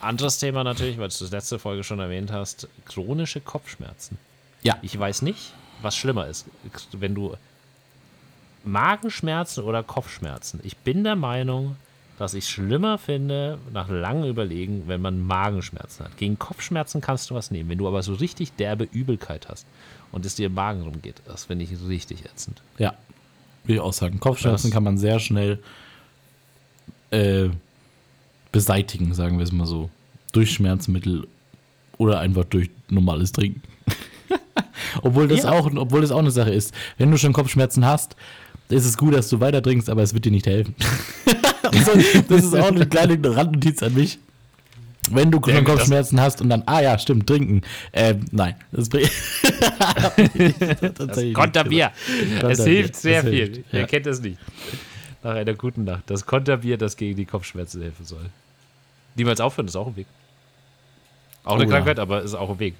anderes 0.00 0.38
Thema 0.38 0.64
natürlich, 0.64 0.98
weil 0.98 1.10
du 1.10 1.14
das 1.20 1.30
letzte 1.30 1.60
Folge 1.60 1.84
schon 1.84 2.00
erwähnt 2.00 2.32
hast: 2.32 2.66
chronische 2.86 3.40
Kopfschmerzen. 3.40 4.18
Ja. 4.64 4.78
Ich 4.82 4.98
weiß 4.98 5.22
nicht, 5.22 5.52
was 5.80 5.96
schlimmer 5.96 6.26
ist. 6.26 6.46
Wenn 6.90 7.14
du 7.14 7.36
Magenschmerzen 8.64 9.62
oder 9.62 9.84
Kopfschmerzen. 9.84 10.58
Ich 10.64 10.76
bin 10.78 11.04
der 11.04 11.14
Meinung, 11.14 11.76
dass 12.22 12.34
ich 12.34 12.48
schlimmer 12.48 12.98
finde, 12.98 13.58
nach 13.72 13.88
langem 13.88 14.30
Überlegen, 14.30 14.84
wenn 14.86 15.00
man 15.02 15.20
Magenschmerzen 15.26 16.04
hat. 16.04 16.16
Gegen 16.18 16.38
Kopfschmerzen 16.38 17.00
kannst 17.00 17.28
du 17.28 17.34
was 17.34 17.50
nehmen. 17.50 17.68
Wenn 17.68 17.78
du 17.78 17.88
aber 17.88 18.00
so 18.04 18.14
richtig 18.14 18.52
derbe 18.52 18.84
Übelkeit 18.84 19.48
hast 19.48 19.66
und 20.12 20.24
es 20.24 20.36
dir 20.36 20.46
im 20.46 20.54
Magen 20.54 20.82
rumgeht, 20.82 21.16
das 21.26 21.46
finde 21.46 21.64
ich 21.64 21.70
richtig 21.88 22.24
ätzend. 22.24 22.62
Ja, 22.78 22.94
will 23.64 23.74
ich 23.74 23.80
auch 23.80 23.92
sagen. 23.92 24.20
Kopfschmerzen 24.20 24.68
Das- 24.68 24.72
kann 24.72 24.84
man 24.84 24.98
sehr 24.98 25.18
schnell 25.18 25.58
äh, 27.10 27.48
beseitigen, 28.52 29.14
sagen 29.14 29.38
wir 29.38 29.42
es 29.44 29.50
mal 29.50 29.66
so. 29.66 29.90
Durch 30.30 30.52
Schmerzmittel 30.52 31.26
oder 31.98 32.20
einfach 32.20 32.44
durch 32.44 32.70
normales 32.88 33.32
Trinken. 33.32 33.62
obwohl, 35.02 35.26
das 35.26 35.42
Ja. 35.42 35.50
auch, 35.50 35.68
obwohl 35.74 36.02
das 36.02 36.12
auch 36.12 36.20
eine 36.20 36.30
Sache 36.30 36.50
ist. 36.50 36.72
Wenn 36.98 37.10
du 37.10 37.18
schon 37.18 37.32
Kopfschmerzen 37.32 37.84
hast, 37.84 38.14
ist 38.68 38.86
es 38.86 38.96
gut, 38.96 39.12
dass 39.12 39.28
du 39.28 39.40
weiter 39.40 39.60
trinkst, 39.60 39.90
aber 39.90 40.02
es 40.02 40.14
wird 40.14 40.24
dir 40.24 40.30
nicht 40.30 40.46
helfen. 40.46 40.76
also, 41.72 42.22
das 42.28 42.44
ist 42.44 42.54
auch 42.54 42.68
eine 42.68 42.86
kleine 42.86 43.18
Randnotiz 43.36 43.82
an 43.82 43.94
mich. 43.94 44.18
Wenn 45.10 45.30
du 45.30 45.40
Ja, 45.46 45.60
Kopfschmerzen 45.62 46.20
hast 46.20 46.40
und 46.40 46.48
dann, 46.48 46.62
ah 46.66 46.80
ja, 46.80 46.96
stimmt, 46.98 47.26
trinken. 47.26 47.62
Ähm, 47.92 48.24
nein, 48.30 48.54
das 48.70 48.88
bringt. 48.88 49.10
Das 50.96 51.18
Konterbier. 51.32 51.90
Es 52.48 52.64
hilft 52.64 52.96
sehr 52.96 53.22
viel. 53.22 53.32
hilft, 53.32 53.72
ja. 53.72 53.86
kennt 53.86 54.06
das 54.06 54.20
nicht? 54.20 54.38
Nach 55.22 55.34
einer 55.34 55.54
guten 55.54 55.84
Nacht. 55.84 56.04
Das 56.06 56.24
Konterbier, 56.24 56.78
das 56.78 56.96
gegen 56.96 57.16
die 57.16 57.24
Kopfschmerzen 57.24 57.82
helfen 57.82 58.04
soll. 58.04 58.26
Niemals 59.16 59.40
aufhören, 59.40 59.66
ist 59.66 59.76
auch 59.76 59.88
ein 59.88 59.96
Weg. 59.96 60.06
Auch 61.44 61.54
eine 61.54 61.64
Oh 61.64 61.66
ja. 61.66 61.70
Krankheit, 61.70 61.98
aber 61.98 62.22
ist 62.22 62.34
auch 62.34 62.50
ein 62.50 62.58
Weg. 62.58 62.74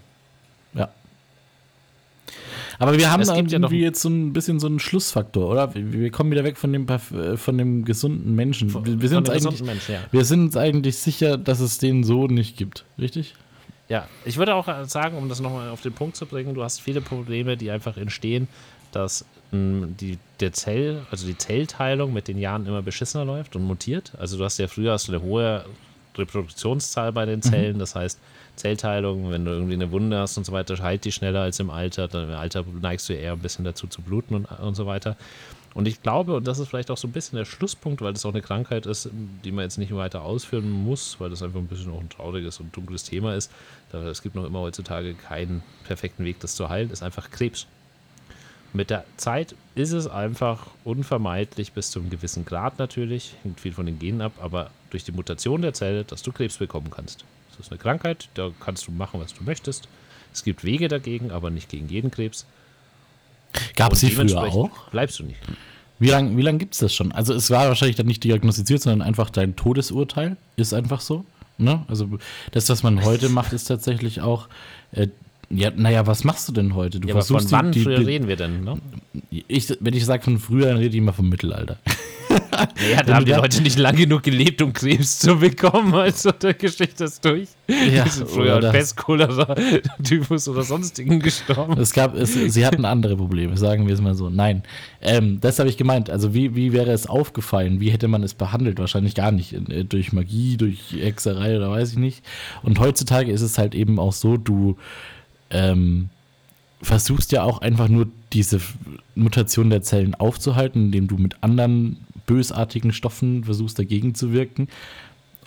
Aber 2.79 2.97
wir 2.99 3.11
haben 3.11 3.21
gibt 3.21 3.31
ja 3.31 3.37
irgendwie 3.37 3.59
noch- 3.59 3.71
jetzt 3.73 4.01
so 4.03 4.09
ein 4.09 4.33
bisschen 4.33 4.59
so 4.61 4.67
einen 4.67 4.79
Schlussfaktor, 4.79 5.49
oder? 5.51 5.75
Wir 5.75 6.11
kommen 6.11 6.31
wieder 6.31 6.45
weg 6.45 6.57
von 6.57 6.73
dem, 6.73 6.87
äh, 6.89 7.37
von 7.37 7.59
dem 7.59 7.85
gesunden 7.85 8.35
Menschen. 8.35 8.73
wir, 8.75 9.09
sind 9.09 9.19
uns 9.19 9.31
eigentlich, 9.31 9.63
Menschen, 9.63 9.95
ja. 9.95 10.01
wir 10.11 10.25
sind 10.25 10.41
uns 10.41 10.57
eigentlich 10.57 10.97
sicher, 10.99 11.37
dass 11.39 11.61
es 11.61 11.79
den 11.79 12.05
so 12.05 12.27
nicht 12.27 12.57
gibt. 12.57 12.85
Richtig? 12.99 13.35
Ja, 13.89 14.09
ich 14.25 14.37
würde 14.39 14.55
auch 14.55 14.87
sagen, 14.87 15.19
um 15.19 15.29
das 15.29 15.41
nochmal 15.41 15.69
auf 15.69 15.83
den 15.83 15.93
Punkt 15.93 16.17
zu 16.17 16.27
bringen, 16.27 16.55
du 16.55 16.63
hast 16.63 16.81
viele 16.81 17.01
Probleme, 17.01 17.57
die 17.57 17.71
einfach 17.71 17.97
entstehen, 17.97 18.49
dass 18.93 19.25
mh, 19.51 19.89
die, 20.01 20.19
der 20.41 20.53
Zell, 20.53 21.03
also 21.11 21.27
die 21.27 21.37
Zellteilung 21.37 22.13
mit 22.13 22.29
den 22.29 22.39
Jahren 22.39 22.67
immer 22.67 22.81
beschissener 22.83 23.25
läuft 23.25 23.55
und 23.57 23.65
mutiert. 23.65 24.13
Also 24.19 24.39
du 24.39 24.45
hast 24.45 24.59
ja 24.59 24.67
früher 24.69 24.93
hast 24.93 25.09
du 25.09 25.13
eine 25.13 25.23
hohe 25.23 25.65
Reproduktionszahl 26.17 27.13
bei 27.13 27.25
den 27.25 27.43
Zellen, 27.43 27.79
das 27.79 27.95
heißt 27.95 28.19
Zellteilung, 28.57 29.31
wenn 29.31 29.45
du 29.45 29.51
irgendwie 29.51 29.75
eine 29.75 29.91
Wunde 29.91 30.19
hast 30.19 30.37
und 30.37 30.45
so 30.45 30.53
weiter, 30.53 30.77
heilt 30.83 31.05
die 31.05 31.13
schneller 31.13 31.41
als 31.41 31.59
im 31.59 31.71
Alter. 31.71 32.09
Dann 32.09 32.29
im 32.29 32.37
Alter 32.37 32.65
neigst 32.81 33.09
du 33.09 33.15
eher 33.15 33.33
ein 33.33 33.39
bisschen 33.39 33.65
dazu 33.65 33.87
zu 33.87 34.03
bluten 34.03 34.35
und, 34.35 34.45
und 34.47 34.75
so 34.75 34.87
weiter. 34.87 35.17
Und 35.75 35.89
ich 35.89 36.03
glaube, 36.03 36.37
und 36.37 36.47
das 36.47 36.59
ist 36.59 36.69
vielleicht 36.69 36.91
auch 36.91 36.99
so 36.99 37.09
ein 37.09 37.13
bisschen 37.13 37.39
der 37.39 37.47
Schlusspunkt, 37.47 38.03
weil 38.03 38.13
das 38.13 38.27
auch 38.27 38.33
eine 38.33 38.43
Krankheit 38.43 38.85
ist, 38.85 39.09
die 39.43 39.53
man 39.53 39.65
jetzt 39.65 39.79
nicht 39.79 39.95
weiter 39.97 40.23
ausführen 40.23 40.71
muss, 40.71 41.17
weil 41.19 41.31
das 41.31 41.43
einfach 41.43 41.61
ein 41.61 41.67
bisschen 41.67 41.91
auch 41.93 42.01
ein 42.01 42.11
trauriges 42.11 42.61
und 42.61 42.77
dunkles 42.77 43.05
Thema 43.05 43.35
ist. 43.35 43.51
Es 43.93 44.21
gibt 44.21 44.35
noch 44.35 44.45
immer 44.45 44.61
heutzutage 44.61 45.15
keinen 45.15 45.63
perfekten 45.85 46.25
Weg, 46.25 46.41
das 46.41 46.57
zu 46.57 46.69
heilen, 46.69 46.91
ist 46.91 47.03
einfach 47.03 47.31
Krebs. 47.31 47.67
Mit 48.75 48.91
der 48.91 49.05
Zeit 49.17 49.55
ist 49.75 49.93
es 49.93 50.07
einfach 50.07 50.67
unvermeidlich 50.85 51.73
bis 51.73 51.91
zu 51.91 52.01
einem 52.01 52.11
gewissen 52.11 52.45
Grad 52.45 52.79
natürlich, 52.79 53.35
hängt 53.43 53.61
viel 53.61 53.73
von 53.73 53.87
den 53.87 53.99
Genen 53.99 54.21
ab, 54.21 54.33
aber 54.41 54.71
durch 54.93 55.05
die 55.05 55.13
Mutation 55.13 55.63
der 55.63 55.75
Zelle, 55.75 56.05
dass 56.05 56.23
du 56.23 56.33
Krebs 56.33 56.59
bekommen 56.59 56.91
kannst. 56.91 57.25
Das 57.51 57.67
ist 57.67 57.73
eine 57.73 57.79
Krankheit, 57.79 58.29
da 58.35 58.51
kannst 58.61 58.87
du 58.87 58.93
machen, 58.93 59.21
was 59.21 59.35
du 59.35 59.45
möchtest. 59.45 59.89
Es 60.33 60.45
gibt 60.45 60.65
Wege 60.65 60.89
dagegen, 60.89 61.31
aber 61.31 61.51
nicht 61.51 61.69
gegen 61.69 61.89
jeden 61.89 62.11
Krebs. 62.11 62.47
Gab 63.77 63.93
es 63.93 64.01
sie 64.01 64.11
früher 64.11 64.39
auch? 64.39 64.91
Bleibst 64.91 65.19
du 65.19 65.25
nicht. 65.25 65.39
Wie 65.99 66.09
lange 66.09 66.37
wie 66.37 66.43
lang 66.43 66.59
gibt 66.59 66.75
es 66.75 66.81
das 66.81 66.95
schon? 66.95 67.13
Also 67.13 67.35
es 67.35 67.51
war 67.51 67.69
wahrscheinlich 67.69 67.97
dann 67.97 68.07
nicht 68.07 68.25
diagnostiziert, 68.25 68.83
sondern 68.83 69.07
einfach 69.07 69.31
dein 69.31 69.57
Todesurteil. 69.57 70.37
Ist 70.57 70.73
einfach 70.73 71.01
so. 71.01 71.25
Ne? 71.59 71.85
Also 71.89 72.09
das, 72.51 72.69
was 72.69 72.83
man 72.83 73.05
heute 73.05 73.29
macht, 73.31 73.53
ist 73.53 73.65
tatsächlich 73.65 74.21
auch, 74.21 74.49
äh, 74.93 75.09
ja, 75.51 75.71
naja, 75.71 76.07
was 76.07 76.25
machst 76.25 76.49
du 76.49 76.53
denn 76.53 76.75
heute? 76.75 76.99
Du 76.99 77.09
Ja, 77.09 77.15
aber 77.15 77.25
von 77.25 77.51
wann 77.51 77.73
die, 77.73 77.83
früher 77.83 77.99
die, 77.99 78.05
reden 78.05 78.27
wir 78.27 78.37
denn? 78.37 78.65
Ne? 78.65 78.81
ich, 79.31 79.77
wenn 79.81 79.95
ich 79.95 80.05
sage 80.05 80.23
von 80.23 80.39
früher, 80.39 80.69
dann 80.69 80.79
rede 80.79 80.89
ich 80.89 80.97
immer 80.97 81.13
vom 81.13 81.29
Mittelalter. 81.29 81.79
Naja, 82.33 83.03
da 83.05 83.15
haben 83.15 83.25
die 83.25 83.31
da- 83.33 83.39
Leute 83.39 83.63
nicht 83.63 83.79
lang 83.79 83.97
genug 83.97 84.23
gelebt, 84.23 84.61
um 84.63 84.73
Krebs 84.73 85.19
zu 85.19 85.37
bekommen. 85.37 85.95
Also 86.03 86.31
der 86.33 86.55
Geschichte 86.55 87.05
ist 87.05 87.25
durch. 87.25 87.49
Ja, 87.69 88.05
die 88.05 88.11
sind 88.11 88.29
früher 88.29 88.57
an 88.57 88.63
das- 88.63 88.73
Pest, 88.73 88.97
Cholera, 88.97 89.55
Typhus 90.03 90.49
oder 90.49 90.63
sonstigen 90.63 91.21
gestorben. 91.21 91.79
Es 91.81 91.93
gab, 91.93 92.15
es, 92.17 92.33
sie 92.35 92.67
hatten 92.67 92.85
andere 92.85 93.17
Probleme, 93.17 93.57
sagen 93.57 93.87
wir 93.87 93.95
es 93.95 94.01
mal 94.01 94.15
so. 94.15 94.31
Nein, 94.31 94.63
ähm, 95.01 95.39
das 95.41 95.59
habe 95.59 95.69
ich 95.69 95.77
gemeint. 95.77 96.11
Also 96.11 96.35
wie, 96.35 96.55
wie 96.57 96.73
wäre 96.73 96.91
es 96.93 97.07
aufgefallen? 97.07 97.81
Wie 97.81 97.91
hätte 97.91 98.09
man 98.09 98.23
es 98.23 98.35
behandelt? 98.35 98.79
Wahrscheinlich 98.79 99.15
gar 99.15 99.33
nicht. 99.33 99.53
Äh, 99.53 99.85
Durch 99.85 100.13
Magie, 100.13 100.57
durch 100.57 100.93
Hexerei 100.99 101.57
oder 101.57 101.71
weiß 101.71 101.93
ich 101.93 101.99
nicht. 101.99 102.23
Und 102.63 102.79
heutzutage 102.81 103.31
ist 103.31 103.43
es 103.43 103.59
halt 103.59 103.75
eben 103.75 103.99
auch 103.99 104.13
so, 104.13 104.37
du 104.37 104.77
ähm, 105.51 106.09
versuchst 106.81 107.33
ja 107.33 107.43
auch 107.45 107.61
einfach 107.61 107.89
nur 107.89 108.09
diese 108.33 108.61
Mutation 109.15 109.71
der 109.71 109.83
Zellen 109.83 110.15
aufzuhalten, 110.15 110.87
indem 110.87 111.07
du 111.07 111.17
mit 111.17 111.37
anderen 111.43 111.99
bösartigen 112.27 112.93
Stoffen 112.93 113.45
versuchst 113.45 113.79
dagegen 113.79 114.15
zu 114.15 114.33
wirken. 114.33 114.69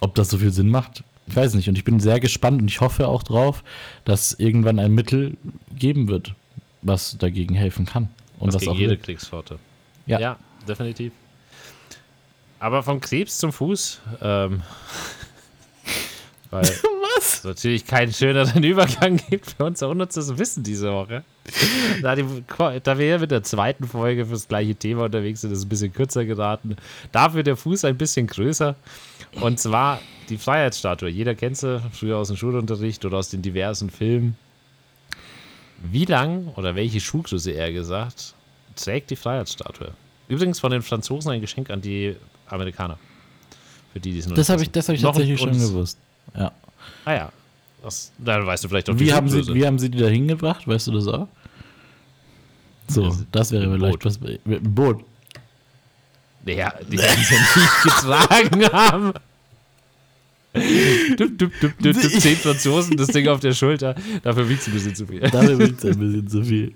Ob 0.02 0.16
das 0.16 0.30
so 0.30 0.38
viel 0.38 0.52
Sinn 0.52 0.70
macht, 0.70 1.04
ich 1.28 1.36
weiß 1.36 1.54
nicht. 1.56 1.70
Und 1.70 1.78
ich 1.78 1.84
bin 1.84 2.00
sehr 2.00 2.20
gespannt 2.20 2.62
und 2.62 2.70
ich 2.70 2.82
hoffe 2.82 3.08
auch 3.08 3.24
drauf, 3.24 3.64
dass 4.04 4.34
irgendwann 4.34 4.80
ein 4.80 4.94
Mittel 4.94 5.38
geben 5.76 6.08
wird, 6.08 6.36
was 6.82 7.18
dagegen 7.18 7.56
helfen 7.56 7.86
kann. 7.86 8.10
Und 8.40 8.54
was 8.54 8.62
gegen 8.62 8.72
auch 8.72 8.78
jede 8.78 8.92
wirkt. 8.92 9.04
Kriegssorte. 9.04 9.60
Ja. 10.06 10.20
ja, 10.20 10.40
definitiv. 10.68 11.14
Aber 12.60 12.84
vom 12.84 13.02
Krebs 13.02 13.38
zum 13.38 13.52
Fuß, 13.52 14.02
ähm, 14.22 14.62
weil 16.52 16.64
Was? 17.26 17.34
es 17.40 17.44
natürlich 17.44 17.86
keinen 17.86 18.14
schöneren 18.14 18.64
Übergang 18.64 19.18
gibt 19.30 19.52
für 19.52 19.66
unser 19.66 19.90
unnützes 19.90 20.38
Wissen 20.38 20.64
diese 20.64 20.92
Woche. 20.92 21.24
Da, 22.02 22.16
die, 22.16 22.26
da 22.84 22.98
wir 22.98 23.06
hier 23.06 23.20
mit 23.20 23.32
der 23.32 23.44
zweiten 23.44 23.86
Folge 23.86 24.26
fürs 24.26 24.48
gleiche 24.48 24.76
Thema 24.76 25.06
unterwegs 25.06 25.42
sind, 25.42 25.52
ist 25.52 25.60
es 25.60 25.66
ein 25.66 25.70
bisschen 25.70 25.94
kürzer 25.94 26.26
geraten. 26.26 26.76
Dafür 27.12 27.44
der 27.44 27.56
Fuß 27.56 27.86
ein 27.86 27.98
bisschen 27.98 28.28
größer. 28.28 28.76
Und 29.42 29.60
zwar 29.60 30.00
die 30.30 30.38
Freiheitsstatue. 30.38 31.10
Jeder 31.10 31.36
kennt 31.36 31.58
sie, 31.58 31.82
früher 31.92 32.18
aus 32.18 32.28
dem 32.28 32.38
Schulunterricht 32.38 33.06
oder 33.06 33.18
aus 33.18 33.30
den 33.30 33.42
diversen 33.42 33.90
Filmen. 33.90 34.38
Wie 35.84 36.06
lang 36.06 36.48
oder 36.56 36.76
welche 36.76 37.00
Schuhgröße 37.00 37.52
eher 37.52 37.72
gesagt 37.72 38.34
trägt 38.76 39.12
die 39.12 39.16
Freiheitsstatue? 39.16 39.92
Übrigens 40.28 40.60
von 40.60 40.72
den 40.72 40.82
Franzosen 40.82 41.32
ein 41.32 41.42
Geschenk 41.42 41.70
an 41.70 41.82
die 41.82 42.16
Amerikaner. 42.48 42.98
Für 43.94 44.00
die, 44.00 44.12
die 44.12 44.20
es 44.20 44.28
noch 44.28 44.36
Das 44.36 44.48
nicht 44.48 44.54
habe 44.54 44.64
ich, 44.64 44.72
das 44.72 44.90
hab 44.90 44.96
ich 44.96 45.02
tatsächlich 45.02 45.40
schon 45.40 45.52
gewusst. 45.52 46.00
Ja. 46.36 46.52
Ah 47.06 47.14
ja. 47.14 47.32
Das, 47.84 48.12
dann 48.18 48.46
weißt 48.46 48.64
du 48.64 48.68
vielleicht 48.70 48.90
auch 48.90 48.98
Wie 48.98 49.14
haben, 49.14 49.30
sie, 49.30 49.38
Schuhgröße. 49.40 49.54
wie 49.60 49.66
haben 49.68 49.78
sie 49.80 49.90
die 49.90 50.00
da 50.00 50.08
hingebracht? 50.08 50.68
Weißt 50.68 50.88
du 50.88 50.92
das 50.92 51.08
auch? 51.08 51.28
So, 52.88 53.04
Ja, 53.04 53.16
das 53.32 53.52
wäre 53.52 53.72
vielleicht 53.72 54.00
Boot. 54.00 54.06
was. 54.06 54.20
Mit 54.46 54.76
Boot. 54.76 55.04
Naja, 56.46 56.74
die 56.92 56.98
werden 56.98 57.24
sie 57.24 57.36
nicht 57.36 57.84
getragen 57.84 58.66
haben. 58.74 59.14
Dup, 61.18 61.38
dup, 61.38 61.38
dup, 61.38 61.52
dup, 61.82 61.94
dup, 61.94 61.94
zehn 62.22 62.36
Franzosen, 62.38 62.96
das 62.96 63.08
Ding 63.10 63.28
auf 63.28 63.42
der 63.42 63.54
Schulter. 63.54 63.94
Dafür 64.24 64.48
wiegt 64.48 64.62
es 64.62 64.68
ein 64.68 64.74
bisschen 64.74 64.96
zu 64.96 65.06
viel. 65.06 65.20
Dafür 65.20 65.60
wiegt 65.60 65.84
es 65.84 65.96
ein 65.96 66.00
bisschen 66.00 66.28
zu 66.30 66.44
viel. 66.44 66.74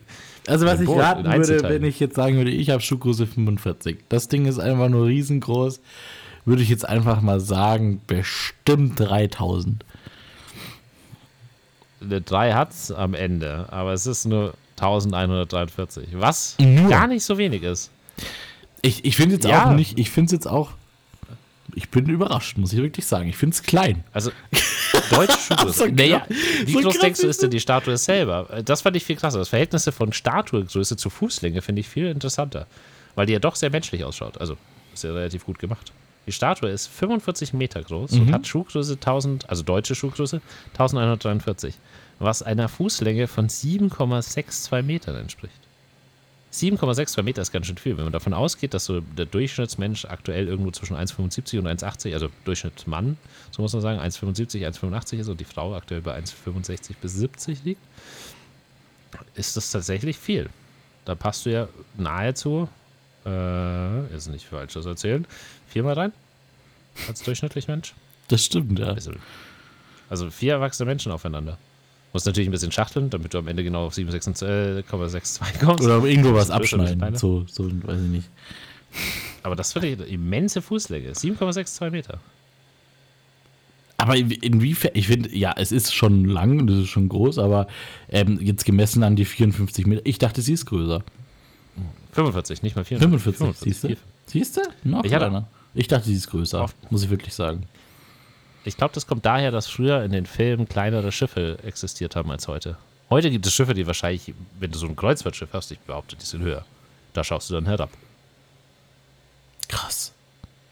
Also 0.48 0.66
was 0.66 0.78
Ein 0.80 0.82
ich 0.82 0.86
Boot 0.88 1.00
raten 1.00 1.24
würde, 1.24 1.64
wenn 1.64 1.84
ich 1.86 2.00
jetzt 2.00 2.16
sagen 2.16 2.36
würde, 2.38 2.52
ich 2.52 2.70
habe 2.72 2.82
Schuhgröße 2.82 3.26
45. 3.28 4.00
Das 4.10 4.28
Ding 4.28 4.46
ist 4.48 4.60
einfach 4.60 4.90
nur 4.90 5.06
riesengroß. 5.08 5.80
Würde 6.46 6.62
ich 6.64 6.70
jetzt 6.70 6.88
einfach 6.88 7.22
mal 7.22 7.40
sagen, 7.40 8.02
bestimmt 8.08 9.00
3000. 9.00 9.86
Eine 12.02 12.22
3 12.22 12.54
hat 12.54 12.72
es 12.72 12.92
am 12.92 13.14
Ende, 13.14 13.66
aber 13.72 13.94
es 13.94 14.06
ist 14.06 14.26
nur 14.26 14.54
1143. 14.78 16.08
Was 16.14 16.56
Nur? 16.60 16.90
gar 16.90 17.08
nicht 17.08 17.24
so 17.24 17.38
wenig 17.38 17.64
ist. 17.64 17.92
Ich, 18.82 19.04
ich 19.04 19.16
finde 19.16 19.36
jetzt 19.36 19.46
Ja. 19.46 19.66
auch 19.70 19.74
nicht, 19.74 20.00
ich 20.00 20.10
finde 20.10 20.28
es 20.28 20.32
jetzt 20.32 20.48
auch, 20.48 20.72
ich 21.76 21.90
bin 21.90 22.08
überrascht, 22.08 22.58
muss 22.58 22.74
ich 22.74 22.80
wirklich 22.82 23.06
sagen. 23.06 23.28
Ich 23.30 23.38
finde 23.38 23.54
es 23.56 23.62
klein. 23.64 24.04
Also, 24.14 24.32
deutsche 25.12 25.38
Schuhgröße. 25.48 25.80
So 25.80 25.86
naja, 25.88 26.26
wie 26.66 26.72
So 26.74 26.80
groß 26.82 27.00
denkst 27.00 27.20
du, 27.20 27.28
ist 27.28 27.36
ist 27.36 27.44
denn 27.44 27.52
die 27.52 27.60
Statue 27.60 27.96
selber? 27.98 28.62
Das 28.66 28.82
fand 28.82 28.96
ich 28.96 29.04
viel 29.04 29.18
krasser. 29.18 29.38
Das 29.40 29.50
Verhältnis 29.50 29.88
von 29.96 30.14
Statuegröße 30.14 30.98
zu 30.98 31.10
Fußlänge 31.10 31.62
finde 31.62 31.82
ich 31.82 31.88
viel 31.90 32.08
interessanter. 32.08 32.66
Weil 33.16 33.26
die 33.26 33.34
ja 33.34 33.40
doch 33.40 33.56
sehr 33.56 33.70
menschlich 33.70 34.04
ausschaut. 34.04 34.40
Also, 34.40 34.56
ist 34.94 35.04
ja 35.04 35.12
relativ 35.12 35.46
gut 35.46 35.60
gemacht. 35.60 35.92
Die 36.26 36.32
Statue 36.32 36.70
ist 36.70 36.88
45 36.88 37.54
Meter 37.54 37.82
groß 37.82 38.12
Mhm. 38.12 38.22
und 38.22 38.34
hat 38.34 38.46
Schuhgröße 38.48 38.94
1000, 39.00 39.50
also 39.50 39.64
deutsche 39.64 39.96
Schuhgröße 39.96 40.42
1143, 40.74 41.76
was 42.20 42.44
einer 42.44 42.68
Fußlänge 42.70 43.28
von 43.28 43.48
7,62 43.50 44.82
Metern 44.84 45.16
entspricht. 45.16 45.54
7,62 46.52 47.22
Meter 47.24 47.42
ist 47.44 47.52
ganz 47.52 47.68
schön 47.68 47.78
viel. 47.78 47.96
Wenn 47.98 48.06
man 48.06 48.14
davon 48.14 48.34
ausgeht, 48.34 48.74
dass 48.74 48.86
so 48.86 49.02
der 49.02 49.26
Durchschnittsmensch 49.28 50.06
aktuell 50.06 50.48
irgendwo 50.48 50.72
zwischen 50.72 50.96
1,75 50.98 51.60
und 51.60 51.68
1,80, 51.68 52.14
also 52.14 52.30
Durchschnittsmann, 52.46 53.18
so 53.52 53.62
muss 53.62 53.74
man 53.74 53.82
sagen, 53.84 54.00
1,75, 54.00 54.66
1,85 54.68 55.20
ist 55.20 55.28
und 55.30 55.40
die 55.40 55.46
Frau 55.46 55.76
aktuell 55.76 56.02
bei 56.02 56.18
1,65 56.18 56.96
bis 57.02 57.14
70 57.14 57.64
liegt, 57.66 57.82
ist 59.36 59.58
das 59.58 59.72
tatsächlich 59.72 60.18
viel. 60.18 60.50
Da 61.06 61.14
passt 61.16 61.46
du 61.46 61.52
ja 61.52 61.68
nahezu, 61.98 62.68
äh, 63.30 64.16
ist 64.16 64.28
nicht 64.30 64.46
falsches 64.46 64.86
erzählen, 64.86 65.26
viermal 65.68 65.94
rein 65.94 66.14
als 67.08 67.22
durchschnittlich 67.24 67.68
Mensch. 67.68 67.94
Das 68.28 68.44
stimmt, 68.44 68.78
ja. 68.80 68.88
Also, 68.88 69.12
also 70.10 70.30
vier 70.30 70.54
erwachsene 70.54 70.86
Menschen 70.88 71.12
aufeinander. 71.12 71.58
Muss 72.12 72.26
natürlich 72.26 72.50
ein 72.50 72.52
bisschen 72.52 72.72
schachteln, 72.72 73.10
damit 73.12 73.34
du 73.34 73.38
am 73.38 73.48
Ende 73.48 73.64
genau 73.64 73.86
auf 73.86 73.94
7,62 73.94 75.60
kommst. 75.64 75.84
Oder 75.84 76.04
irgendwo 76.04 76.34
was 76.34 76.48
Das 76.48 76.56
abschneiden. 76.56 77.16
So, 77.16 77.46
so, 77.48 77.66
weiß 77.66 78.02
ich 78.02 78.08
nicht. 78.10 78.30
Aber 79.44 79.56
das 79.56 79.74
finde 79.74 79.90
ich 79.90 79.94
eine 80.00 80.06
immense 80.08 80.62
Fußlänge. 80.62 81.12
7,62 81.12 81.92
Meter. 81.92 82.20
Aber 83.98 84.16
in- 84.16 84.32
inwiefern, 84.32 84.92
ich 84.94 85.08
finde, 85.08 85.36
ja, 85.36 85.54
es 85.58 85.72
ist 85.72 85.94
schon 85.94 86.26
lang, 86.26 86.66
das 86.68 86.78
ist 86.78 86.88
schon 86.90 87.10
groß, 87.10 87.38
aber 87.38 87.68
ähm, 88.10 88.40
jetzt 88.42 88.66
gemessen 88.66 89.04
an 89.04 89.16
die 89.16 89.26
54 89.26 89.86
Meter, 89.86 90.02
ich 90.06 90.18
dachte, 90.18 90.42
sie 90.42 90.54
ist 90.54 90.66
größer. 90.66 91.04
45, 92.14 92.62
nicht 92.64 92.76
mal 92.76 92.84
44. 92.86 93.36
45, 93.38 93.64
siehst 93.64 93.84
du? 93.84 93.88
4. 93.90 93.98
Siehst 94.26 94.58
du? 94.58 94.62
Noch 94.84 95.04
Ich 95.04 95.14
hatte- 95.14 95.26
kleiner. 95.30 95.48
Ich 95.76 95.88
dachte, 95.88 96.06
sie 96.06 96.16
ist 96.16 96.30
größer, 96.30 96.64
Oft. 96.64 96.92
muss 96.92 97.04
ich 97.04 97.10
wirklich 97.10 97.34
sagen. 97.34 97.64
Ich 98.66 98.76
glaube, 98.76 98.94
das 98.94 99.06
kommt 99.08 99.26
daher, 99.26 99.52
dass 99.52 99.68
früher 99.68 100.04
in 100.04 100.12
den 100.12 100.26
Filmen 100.26 100.68
kleinere 100.68 101.12
Schiffe 101.12 101.60
existiert 101.64 102.16
haben 102.16 102.30
als 102.32 102.48
heute. 102.48 102.78
Heute 103.10 103.30
gibt 103.32 103.46
es 103.46 103.54
Schiffe, 103.54 103.74
die 103.74 103.88
wahrscheinlich, 103.88 104.34
wenn 104.60 104.72
du 104.72 104.78
so 104.78 104.88
ein 104.88 104.96
Kreuzfahrtschiff 104.96 105.50
hast, 105.54 105.72
ich 105.72 105.80
behaupte, 105.80 106.16
die 106.16 106.26
sind 106.26 106.42
höher. 106.44 106.66
Da 107.14 107.24
schaust 107.24 107.50
du 107.50 107.54
dann 107.56 107.66
herab. 107.66 107.90
Krass. 109.68 110.12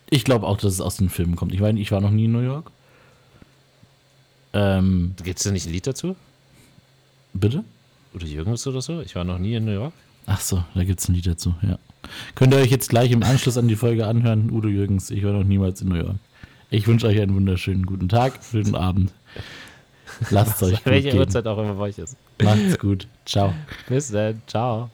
Ich 0.09 0.23
glaube 0.23 0.47
auch, 0.47 0.57
dass 0.57 0.73
es 0.73 0.81
aus 0.81 0.97
den 0.97 1.09
Filmen 1.09 1.35
kommt. 1.35 1.53
Ich 1.53 1.59
meine, 1.61 1.79
ich 1.79 1.91
war 1.91 2.01
noch 2.01 2.11
nie 2.11 2.25
in 2.25 2.31
New 2.31 2.41
York. 2.41 2.71
Ähm, 4.53 5.13
Gibt 5.23 5.37
es 5.39 5.43
da 5.43 5.51
nicht 5.51 5.65
ein 5.67 5.73
Lied 5.73 5.87
dazu? 5.87 6.15
bitte? 7.33 7.63
Oder 8.15 8.25
Jürgens 8.25 8.65
oder 8.65 8.81
so? 8.81 9.01
Ich 9.01 9.15
war 9.15 9.23
noch 9.23 9.37
nie 9.37 9.53
in 9.55 9.65
New 9.65 9.73
York. 9.73 9.93
Ach 10.27 10.41
so, 10.41 10.63
da 10.75 10.83
gibt 10.83 10.99
es 10.99 11.09
ein 11.09 11.15
Lied 11.15 11.25
dazu, 11.25 11.55
ja. 11.63 11.79
Könnt 12.35 12.53
ihr 12.53 12.59
euch 12.59 12.69
jetzt 12.69 12.89
gleich 12.89 13.11
im 13.11 13.23
Anschluss 13.23 13.57
an 13.57 13.67
die 13.67 13.75
Folge 13.75 14.05
anhören. 14.05 14.51
Udo 14.51 14.67
Jürgens, 14.67 15.09
ich 15.09 15.23
war 15.23 15.31
noch 15.31 15.43
niemals 15.43 15.81
in 15.81 15.89
New 15.89 15.95
York. 15.95 16.17
Ich 16.69 16.85
wünsche 16.85 17.07
euch 17.07 17.19
einen 17.19 17.33
wunderschönen 17.33 17.85
guten 17.85 18.09
Tag, 18.09 18.39
schönen 18.51 18.75
Abend. 18.75 19.13
Lasst 20.29 20.55
es 20.61 20.63
euch 20.63 20.83
gut 20.83 20.85
Welche 20.85 21.09
gehen. 21.09 21.19
Uhrzeit 21.19 21.47
auch 21.47 21.57
immer 21.57 21.75
bei 21.75 21.85
euch 21.85 21.97
ist. 21.97 22.17
Macht's 22.43 22.77
gut. 22.77 23.07
Ciao. 23.25 23.53
Bis 23.87 24.11
dann. 24.11 24.41
Ciao. 24.47 24.89